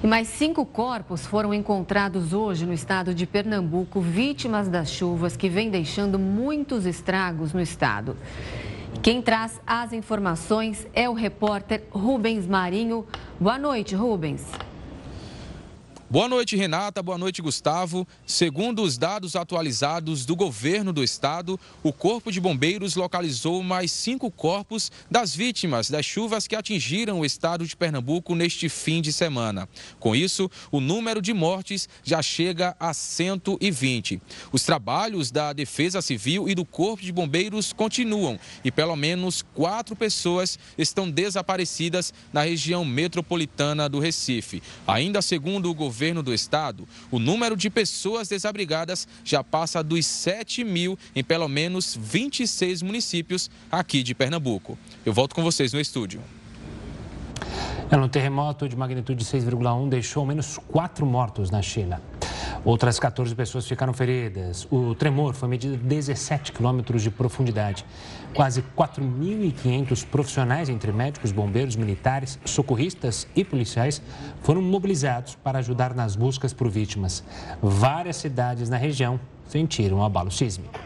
[0.00, 5.48] E mais cinco corpos foram encontrados hoje no estado de Pernambuco, vítimas das chuvas que
[5.48, 8.16] vêm deixando muitos estragos no estado.
[9.02, 13.04] Quem traz as informações é o repórter Rubens Marinho.
[13.40, 14.46] Boa noite, Rubens.
[16.10, 17.02] Boa noite, Renata.
[17.02, 18.08] Boa noite, Gustavo.
[18.26, 24.30] Segundo os dados atualizados do governo do estado, o Corpo de Bombeiros localizou mais cinco
[24.30, 29.68] corpos das vítimas das chuvas que atingiram o estado de Pernambuco neste fim de semana.
[30.00, 34.18] Com isso, o número de mortes já chega a 120.
[34.50, 39.94] Os trabalhos da Defesa Civil e do Corpo de Bombeiros continuam e pelo menos quatro
[39.94, 44.62] pessoas estão desaparecidas na região metropolitana do Recife.
[44.86, 50.06] Ainda segundo o governo, governo do estado, o número de pessoas desabrigadas já passa dos
[50.06, 54.78] 7 mil em pelo menos 26 municípios aqui de Pernambuco.
[55.04, 56.20] Eu volto com vocês no estúdio.
[57.90, 62.00] É, um terremoto de magnitude 6,1 deixou ao menos quatro mortos na China.
[62.64, 64.68] Outras 14 pessoas ficaram feridas.
[64.70, 67.84] O tremor foi medido a 17 quilômetros de profundidade.
[68.34, 74.02] Quase 4.500 profissionais, entre médicos, bombeiros, militares, socorristas e policiais,
[74.42, 77.24] foram mobilizados para ajudar nas buscas por vítimas.
[77.62, 80.78] Várias cidades na região sentiram um abalo sísmico.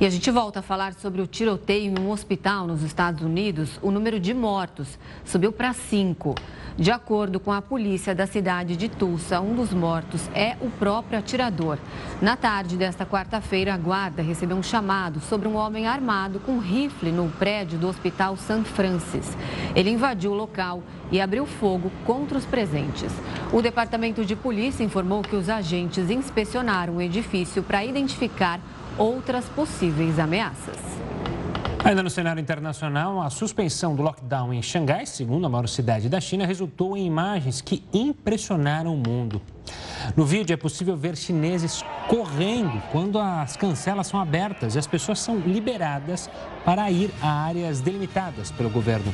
[0.00, 3.78] E a gente volta a falar sobre o tiroteio em um hospital nos Estados Unidos.
[3.80, 6.34] O número de mortos subiu para cinco.
[6.76, 11.20] De acordo com a polícia da cidade de Tulsa, um dos mortos é o próprio
[11.20, 11.78] atirador.
[12.20, 17.12] Na tarde desta quarta-feira, a guarda recebeu um chamado sobre um homem armado com rifle
[17.12, 18.64] no prédio do Hospital St.
[18.64, 19.36] Francis.
[19.76, 20.82] Ele invadiu o local
[21.12, 23.12] e abriu fogo contra os presentes.
[23.52, 28.58] O departamento de polícia informou que os agentes inspecionaram o edifício para identificar
[28.98, 30.76] outras possíveis ameaças.
[31.84, 36.18] Ainda no cenário internacional, a suspensão do lockdown em Xangai, segundo a maior cidade da
[36.18, 39.42] China, resultou em imagens que impressionaram o mundo.
[40.16, 45.18] No vídeo é possível ver chineses correndo quando as cancelas são abertas e as pessoas
[45.20, 46.30] são liberadas
[46.64, 49.12] para ir a áreas delimitadas pelo governo.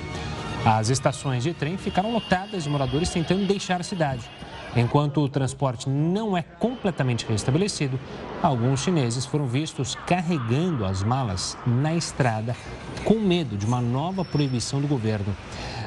[0.65, 4.29] As estações de trem ficaram lotadas de moradores tentando deixar a cidade.
[4.77, 7.99] Enquanto o transporte não é completamente restabelecido,
[8.43, 12.55] alguns chineses foram vistos carregando as malas na estrada
[13.05, 15.35] com medo de uma nova proibição do governo.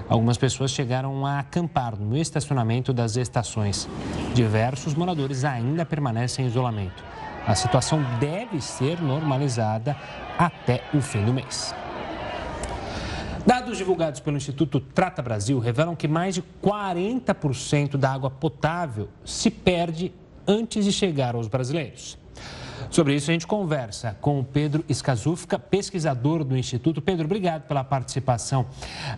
[0.09, 3.87] Algumas pessoas chegaram a acampar no estacionamento das estações.
[4.33, 7.03] Diversos moradores ainda permanecem em isolamento.
[7.47, 9.95] A situação deve ser normalizada
[10.37, 11.73] até o fim do mês.
[13.45, 19.51] Dados divulgados pelo Instituto Trata Brasil revelam que mais de 40% da água potável se
[19.51, 20.13] perde
[20.47, 22.17] antes de chegar aos brasileiros.
[22.89, 27.01] Sobre isso, a gente conversa com o Pedro Escazufka, pesquisador do Instituto.
[27.01, 28.65] Pedro, obrigado pela participação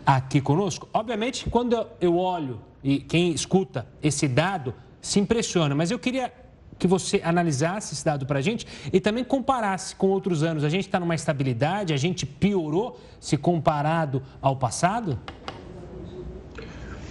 [0.03, 0.89] aqui conosco.
[0.91, 6.33] Obviamente, quando eu olho e quem escuta esse dado se impressiona, mas eu queria
[6.77, 10.63] que você analisasse esse dado para a gente e também comparasse com outros anos.
[10.63, 15.17] A gente está numa estabilidade, a gente piorou se comparado ao passado?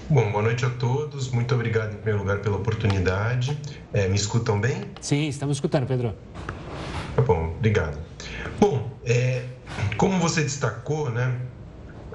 [0.09, 1.31] Bom, boa noite a todos.
[1.31, 3.59] Muito obrigado, em primeiro lugar, pela oportunidade.
[3.93, 4.85] É, me escutam bem?
[5.01, 6.15] Sim, estamos escutando, Pedro.
[7.17, 7.99] Tá bom, obrigado.
[8.61, 9.45] Bom, é,
[9.97, 11.35] como você destacou, né,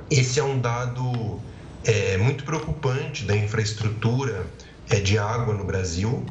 [0.10, 1.40] esse é um dado
[1.84, 4.46] é, muito preocupante da infraestrutura
[4.90, 6.24] é, de água no Brasil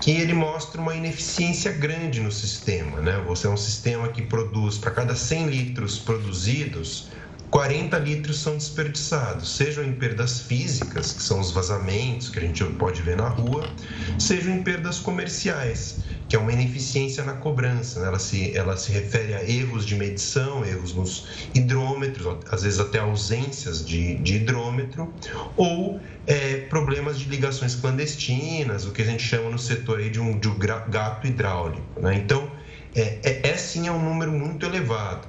[0.00, 3.00] que ele mostra uma ineficiência grande no sistema.
[3.00, 3.22] Né?
[3.26, 7.08] Você é um sistema que produz, para cada 100 litros produzidos,
[7.50, 12.64] 40 litros são desperdiçados, sejam em perdas físicas, que são os vazamentos que a gente
[12.64, 13.68] pode ver na rua,
[14.18, 15.98] sejam em perdas comerciais,
[16.30, 17.98] que é uma ineficiência na cobrança.
[17.98, 18.06] Né?
[18.06, 23.00] Ela, se, ela se refere a erros de medição, erros nos hidrômetros, às vezes até
[23.00, 25.12] ausências de, de hidrômetro,
[25.56, 30.20] ou é, problemas de ligações clandestinas, o que a gente chama no setor aí de
[30.20, 32.00] um, de um gato hidráulico.
[32.00, 32.14] Né?
[32.14, 32.48] Então,
[32.94, 35.26] é, é, é sim é um número muito elevado.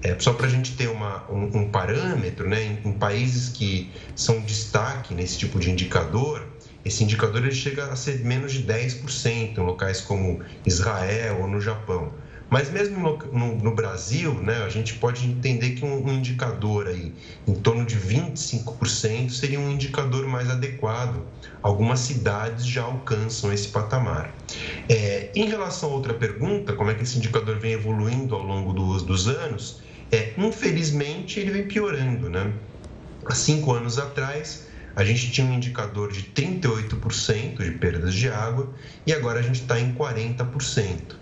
[0.00, 3.90] É, só para a gente ter uma, um, um parâmetro, né, em, em, países que
[4.14, 6.46] são destaque nesse tipo de indicador,
[6.86, 11.60] esse indicador ele chega a ser menos de 10% em locais como Israel ou no
[11.60, 12.12] Japão.
[12.48, 16.86] Mas mesmo no, no, no Brasil, né, a gente pode entender que um, um, indicador
[16.86, 17.12] aí
[17.44, 21.24] em torno de 25% seria um indicador mais adequado.
[21.60, 24.32] Algumas cidades já alcançam esse patamar.
[24.88, 28.72] É, em relação a outra pergunta, como é que esse indicador vem evoluindo ao longo
[28.72, 29.80] dos, dos anos,
[30.12, 32.30] é, infelizmente ele vem piorando.
[32.30, 32.52] Né?
[33.26, 34.65] Há cinco anos atrás,
[34.96, 38.72] a gente tinha um indicador de 38% de perdas de água
[39.06, 41.14] e agora a gente está em 40%.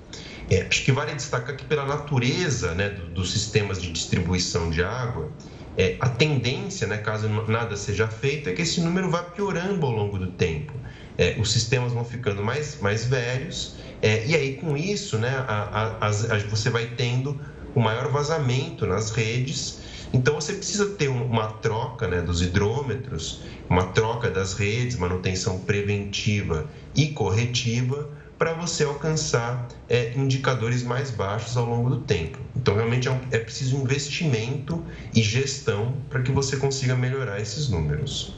[0.48, 4.84] É, acho que vale destacar que pela natureza né, do, dos sistemas de distribuição de
[4.84, 5.32] água,
[5.76, 9.92] é, a tendência, né, caso nada seja feito, é que esse número vá piorando ao
[9.92, 10.72] longo do tempo.
[11.18, 15.96] É, os sistemas vão ficando mais, mais velhos, é, e aí com isso né, a,
[16.00, 17.40] a, a, você vai tendo
[17.74, 19.80] um maior vazamento nas redes.
[20.14, 26.70] Então você precisa ter uma troca né, dos hidrômetros, uma troca das redes, manutenção preventiva
[26.94, 28.08] e corretiva
[28.38, 32.38] para você alcançar é, indicadores mais baixos ao longo do tempo.
[32.54, 37.68] Então, realmente é, um, é preciso investimento e gestão para que você consiga melhorar esses
[37.68, 38.36] números.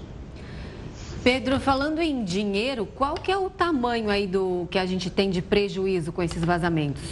[1.22, 5.28] Pedro, falando em dinheiro, qual que é o tamanho aí do que a gente tem
[5.28, 7.02] de prejuízo com esses vazamentos?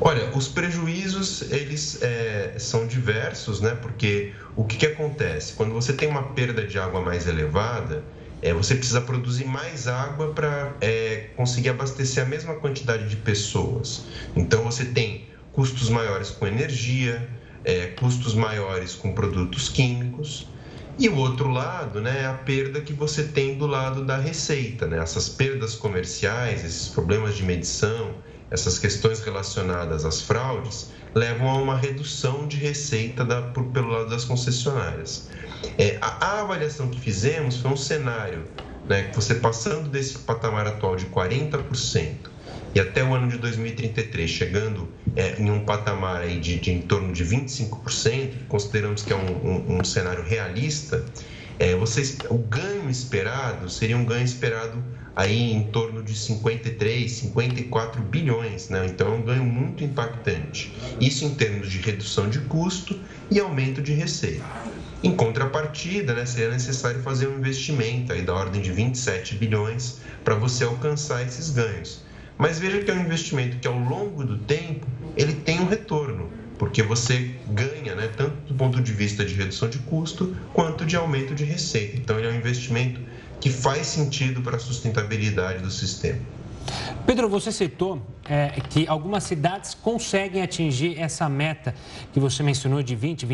[0.00, 3.76] Olha, os prejuízos eles é, são diversos, né?
[3.80, 8.04] Porque o que, que acontece quando você tem uma perda de água mais elevada?
[8.44, 14.04] é, você precisa produzir mais água para é, conseguir abastecer a mesma quantidade de pessoas.
[14.36, 17.26] Então você tem custos maiores com energia,
[17.64, 20.46] é, custos maiores com produtos químicos.
[20.98, 24.86] E o outro lado né, é a perda que você tem do lado da receita.
[24.86, 24.98] Né?
[24.98, 28.14] Essas perdas comerciais, esses problemas de medição,
[28.50, 34.10] essas questões relacionadas às fraudes, levam a uma redução de receita da, por, pelo lado
[34.10, 35.28] das concessionárias.
[35.78, 38.44] É, a, a, avaliação que fizemos foi um cenário,
[38.88, 42.34] né, você passando desse patamar atual de 40%
[42.74, 46.80] e até o ano de 2033 chegando é, em um patamar aí de, de em
[46.80, 51.04] torno de 25%, consideramos que é um, um, um cenário realista,
[51.58, 54.82] é, vocês, o ganho esperado seria um ganho esperado
[55.14, 58.86] aí em torno de 53, 54 bilhões, né?
[58.86, 60.74] então é um ganho muito impactante.
[61.00, 62.98] Isso em termos de redução de custo
[63.30, 64.44] e aumento de receita.
[65.02, 70.34] Em contrapartida, né, seria necessário fazer um investimento aí da ordem de 27 bilhões para
[70.34, 72.02] você alcançar esses ganhos.
[72.36, 74.86] Mas veja que é um investimento que ao longo do tempo
[75.16, 79.68] ele tem um retorno, porque você ganha, né, tanto do ponto de vista de redução
[79.68, 81.96] de custo quanto de aumento de receita.
[81.96, 83.00] Então ele é um investimento
[83.40, 86.20] que faz sentido para a sustentabilidade do sistema.
[87.06, 91.74] Pedro, você citou é, que algumas cidades conseguem atingir essa meta
[92.12, 93.26] que você mencionou de 20%,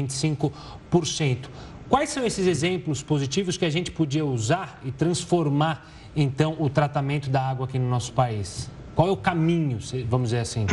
[0.90, 1.48] 25%.
[1.88, 7.30] Quais são esses exemplos positivos que a gente podia usar e transformar, então, o tratamento
[7.30, 8.68] da água aqui no nosso país?
[8.96, 10.66] Qual é o caminho, vamos dizer assim?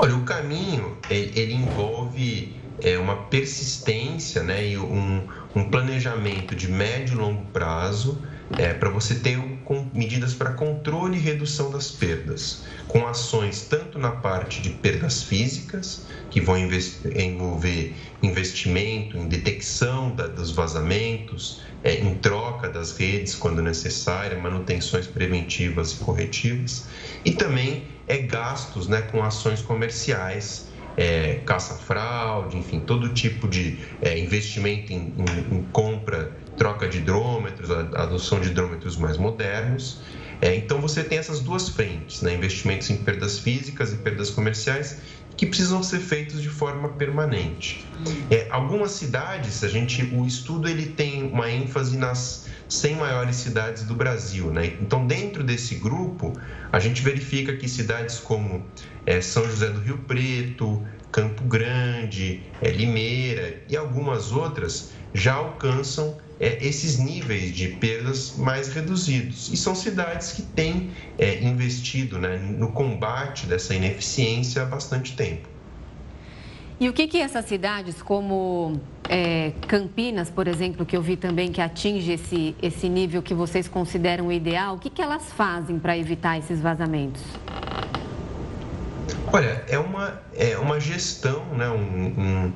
[0.00, 5.26] Olha, o caminho, ele envolve é, uma persistência né, e um,
[5.56, 8.24] um planejamento de médio e longo prazo
[8.56, 9.38] é, para você ter
[9.92, 16.06] medidas para controle e redução das perdas, com ações tanto na parte de perdas físicas,
[16.30, 23.62] que vão envolver investimento em detecção da, dos vazamentos, é, em troca das redes quando
[23.62, 26.86] necessária, manutenções preventivas e corretivas,
[27.24, 30.68] e também é gastos né, com ações comerciais
[30.98, 37.70] é, caça-fraude, enfim, todo tipo de é, investimento em, em, em, compra, troca de hidrômetros,
[37.70, 40.00] adoção de hidrômetros mais modernos.
[40.40, 45.00] É, então você tem essas duas frentes, né, investimentos em perdas físicas e perdas comerciais,
[45.36, 47.86] que precisam ser feitos de forma permanente.
[48.28, 53.84] É, algumas cidades, a gente, o estudo ele tem uma ênfase nas 100 maiores cidades
[53.84, 54.76] do Brasil, né?
[54.80, 56.32] Então, dentro desse grupo,
[56.72, 58.66] a gente verifica que cidades como
[59.06, 66.18] é, São José do Rio Preto, Campo Grande, é, Limeira e algumas outras já alcançam
[66.40, 69.52] é, esses níveis de perdas mais reduzidos.
[69.52, 75.48] E são cidades que têm é, investido né, no combate dessa ineficiência há bastante tempo.
[76.80, 81.50] E o que, que essas cidades, como é, Campinas, por exemplo, que eu vi também
[81.50, 85.98] que atinge esse, esse nível que vocês consideram ideal, o que, que elas fazem para
[85.98, 87.22] evitar esses vazamentos?
[89.32, 92.52] Olha, é uma, é uma gestão, né, um, um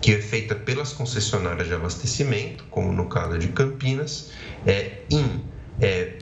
[0.00, 4.30] que é feita pelas concessionárias de abastecimento, como no caso de Campinas,
[4.66, 5.44] é, em
[5.80, 6.18] é,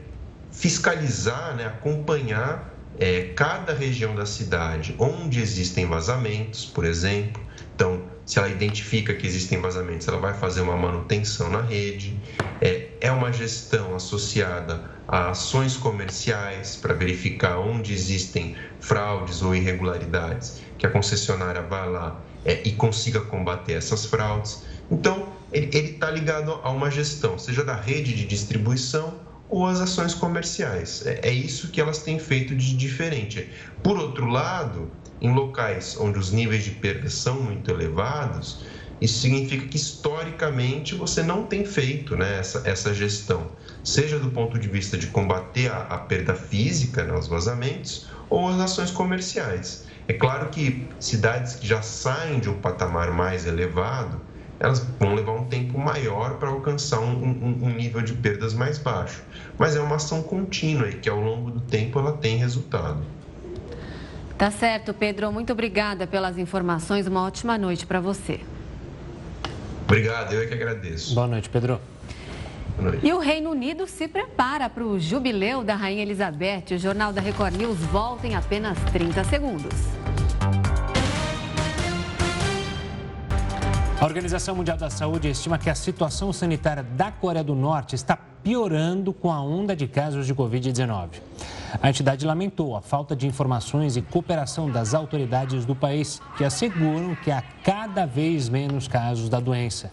[0.50, 7.40] fiscalizar, né, acompanhar é, cada região da cidade onde existem vazamentos, por exemplo.
[7.74, 12.18] Então, se ela identifica que existem vazamentos, ela vai fazer uma manutenção na rede.
[12.60, 20.60] É, é uma gestão associada a ações comerciais para verificar onde existem fraudes ou irregularidades,
[20.76, 24.62] que a concessionária vai lá é, e consiga combater essas fraudes.
[24.90, 29.20] Então, ele está ligado a uma gestão, seja da rede de distribuição
[29.50, 31.04] ou as ações comerciais.
[31.06, 33.50] É, é isso que elas têm feito de diferente.
[33.82, 34.90] Por outro lado,
[35.20, 38.64] em locais onde os níveis de perda são muito elevados,
[38.98, 43.52] isso significa que historicamente você não tem feito né, essa, essa gestão,
[43.84, 48.48] seja do ponto de vista de combater a, a perda física, né, os vazamentos, ou
[48.48, 49.86] as ações comerciais.
[50.08, 54.18] É claro que cidades que já saem de um patamar mais elevado,
[54.58, 58.78] elas vão levar um tempo maior para alcançar um, um, um, nível de perdas mais
[58.78, 59.22] baixo.
[59.58, 63.02] Mas é uma ação contínua e que ao longo do tempo ela tem resultado.
[64.38, 65.30] Tá certo, Pedro.
[65.30, 67.06] Muito obrigada pelas informações.
[67.06, 68.40] Uma ótima noite para você.
[69.84, 71.14] Obrigado, eu é que agradeço.
[71.14, 71.80] Boa noite, Pedro.
[73.02, 76.66] E o Reino Unido se prepara para o jubileu da Rainha Elizabeth.
[76.72, 79.74] O Jornal da Record News volta em apenas 30 segundos.
[84.00, 88.16] A Organização Mundial da Saúde estima que a situação sanitária da Coreia do Norte está
[88.16, 91.08] piorando com a onda de casos de Covid-19.
[91.82, 97.16] A entidade lamentou a falta de informações e cooperação das autoridades do país, que asseguram
[97.16, 99.90] que há cada vez menos casos da doença.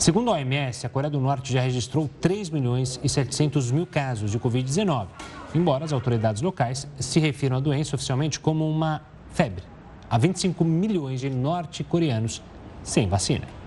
[0.00, 4.30] Segundo a OMS, a Coreia do Norte já registrou 3 milhões e 700 mil casos
[4.30, 5.08] de Covid-19,
[5.54, 9.02] embora as autoridades locais se refiram à doença oficialmente como uma
[9.34, 9.62] febre.
[10.08, 12.40] Há 25 milhões de norte-coreanos
[12.82, 13.59] sem vacina.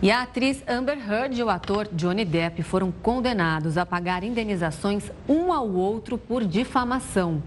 [0.00, 5.10] E a atriz Amber Heard e o ator Johnny Depp foram condenados a pagar indenizações
[5.28, 7.42] um ao outro por difamação.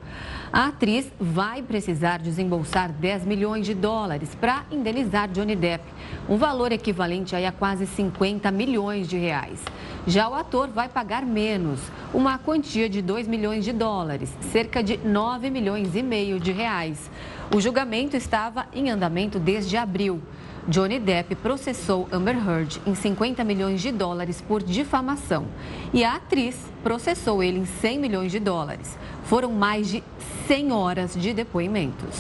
[0.52, 5.86] A atriz vai precisar desembolsar 10 milhões de dólares para indenizar Johnny Depp,
[6.28, 9.64] um valor equivalente a quase 50 milhões de reais.
[10.06, 11.80] Já o ator vai pagar menos,
[12.14, 17.10] uma quantia de 2 milhões de dólares, cerca de 9 milhões e meio de reais.
[17.56, 20.22] O julgamento estava em andamento desde abril.
[20.68, 25.46] Johnny Depp processou Amber Heard em 50 milhões de dólares por difamação
[25.92, 28.98] e a atriz processou ele em 100 milhões de dólares.
[29.24, 30.04] Foram mais de
[30.48, 32.16] 100 horas de depoimentos.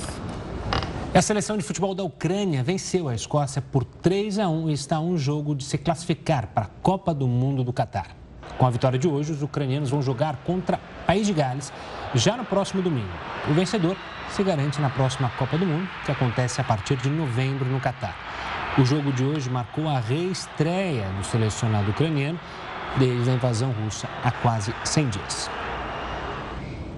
[1.14, 4.96] A seleção de futebol da Ucrânia venceu a Escócia por 3 a 1 e está
[4.96, 8.16] a um jogo de se classificar para a Copa do Mundo do Catar.
[8.58, 11.72] Com a vitória de hoje, os ucranianos vão jogar contra País de Gales
[12.16, 13.10] já no próximo domingo.
[13.50, 13.96] O vencedor
[14.32, 18.16] se garante na próxima Copa do Mundo, que acontece a partir de novembro no Catar.
[18.78, 22.40] O jogo de hoje marcou a reestreia do selecionado ucraniano
[22.98, 25.50] desde a invasão russa há quase 100 dias.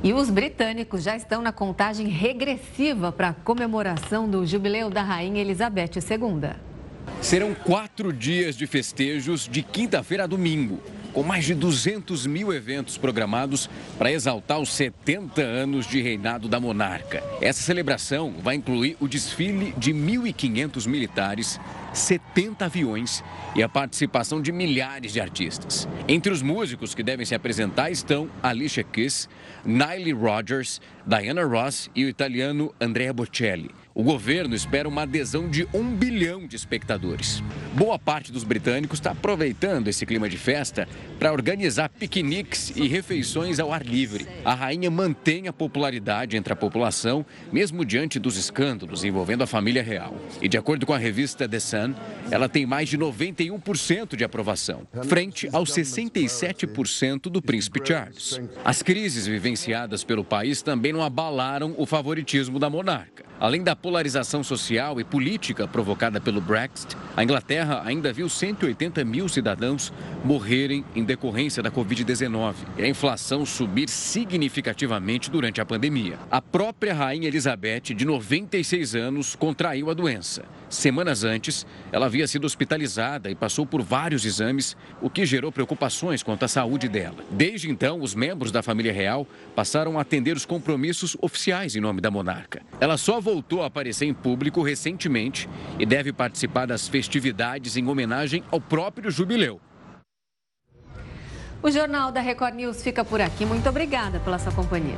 [0.04, 5.42] E os britânicos já estão na contagem regressiva para a comemoração do jubileu da Rainha
[5.42, 6.73] Elizabeth II.
[7.22, 10.82] Serão quatro dias de festejos de quinta-feira a domingo
[11.14, 16.60] com mais de 200 mil eventos programados para exaltar os 70 anos de reinado da
[16.60, 17.24] monarca.
[17.40, 21.60] Essa celebração vai incluir o desfile de 1.500 militares,
[21.94, 23.24] 70 aviões
[23.56, 25.88] e a participação de milhares de artistas.
[26.08, 29.30] Entre os músicos que devem se apresentar estão Alicia Keys,
[29.64, 33.70] Nile Rodgers, Diana Ross e o italiano Andrea Bocelli.
[33.96, 37.44] O governo espera uma adesão de um bilhão de espectadores.
[37.76, 40.88] Boa parte dos britânicos está aproveitando esse clima de festa
[41.20, 44.28] para organizar piqueniques e refeições ao ar livre.
[44.44, 49.84] A rainha mantém a popularidade entre a população, mesmo diante dos escândalos envolvendo a família
[49.84, 50.16] real.
[50.42, 51.83] E de acordo com a revista The Sun,
[52.32, 58.40] ela tem mais de 91% de aprovação, frente aos 67% do príncipe Charles.
[58.64, 63.24] As crises vivenciadas pelo país também não abalaram o favoritismo da monarca.
[63.40, 69.28] Além da polarização social e política provocada pelo Brexit, a Inglaterra ainda viu 180 mil
[69.28, 69.92] cidadãos
[70.24, 76.18] morrerem em decorrência da Covid-19 e a inflação subir significativamente durante a pandemia.
[76.32, 80.46] A própria Rainha Elizabeth, de 96 anos, contraiu a doença.
[80.74, 86.24] Semanas antes, ela havia sido hospitalizada e passou por vários exames, o que gerou preocupações
[86.24, 87.24] quanto à saúde dela.
[87.30, 92.02] Desde então, os membros da família real passaram a atender os compromissos oficiais em nome
[92.02, 92.64] da monarca.
[92.82, 95.48] Ela só voltou a aparecer em público recentemente
[95.78, 99.62] e deve participar das festividades em homenagem ao próprio jubileu.
[101.64, 103.46] O Jornal da Record News fica por aqui.
[103.46, 104.96] Muito obrigada pela sua companhia.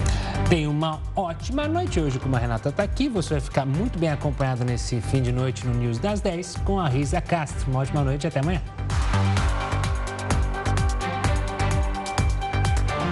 [0.49, 3.07] Tenha uma ótima noite hoje, como a Renata está aqui.
[3.07, 6.79] Você vai ficar muito bem acompanhado nesse fim de noite no News das 10 com
[6.79, 7.69] a Risa Castro.
[7.69, 8.63] Uma ótima noite e até amanhã.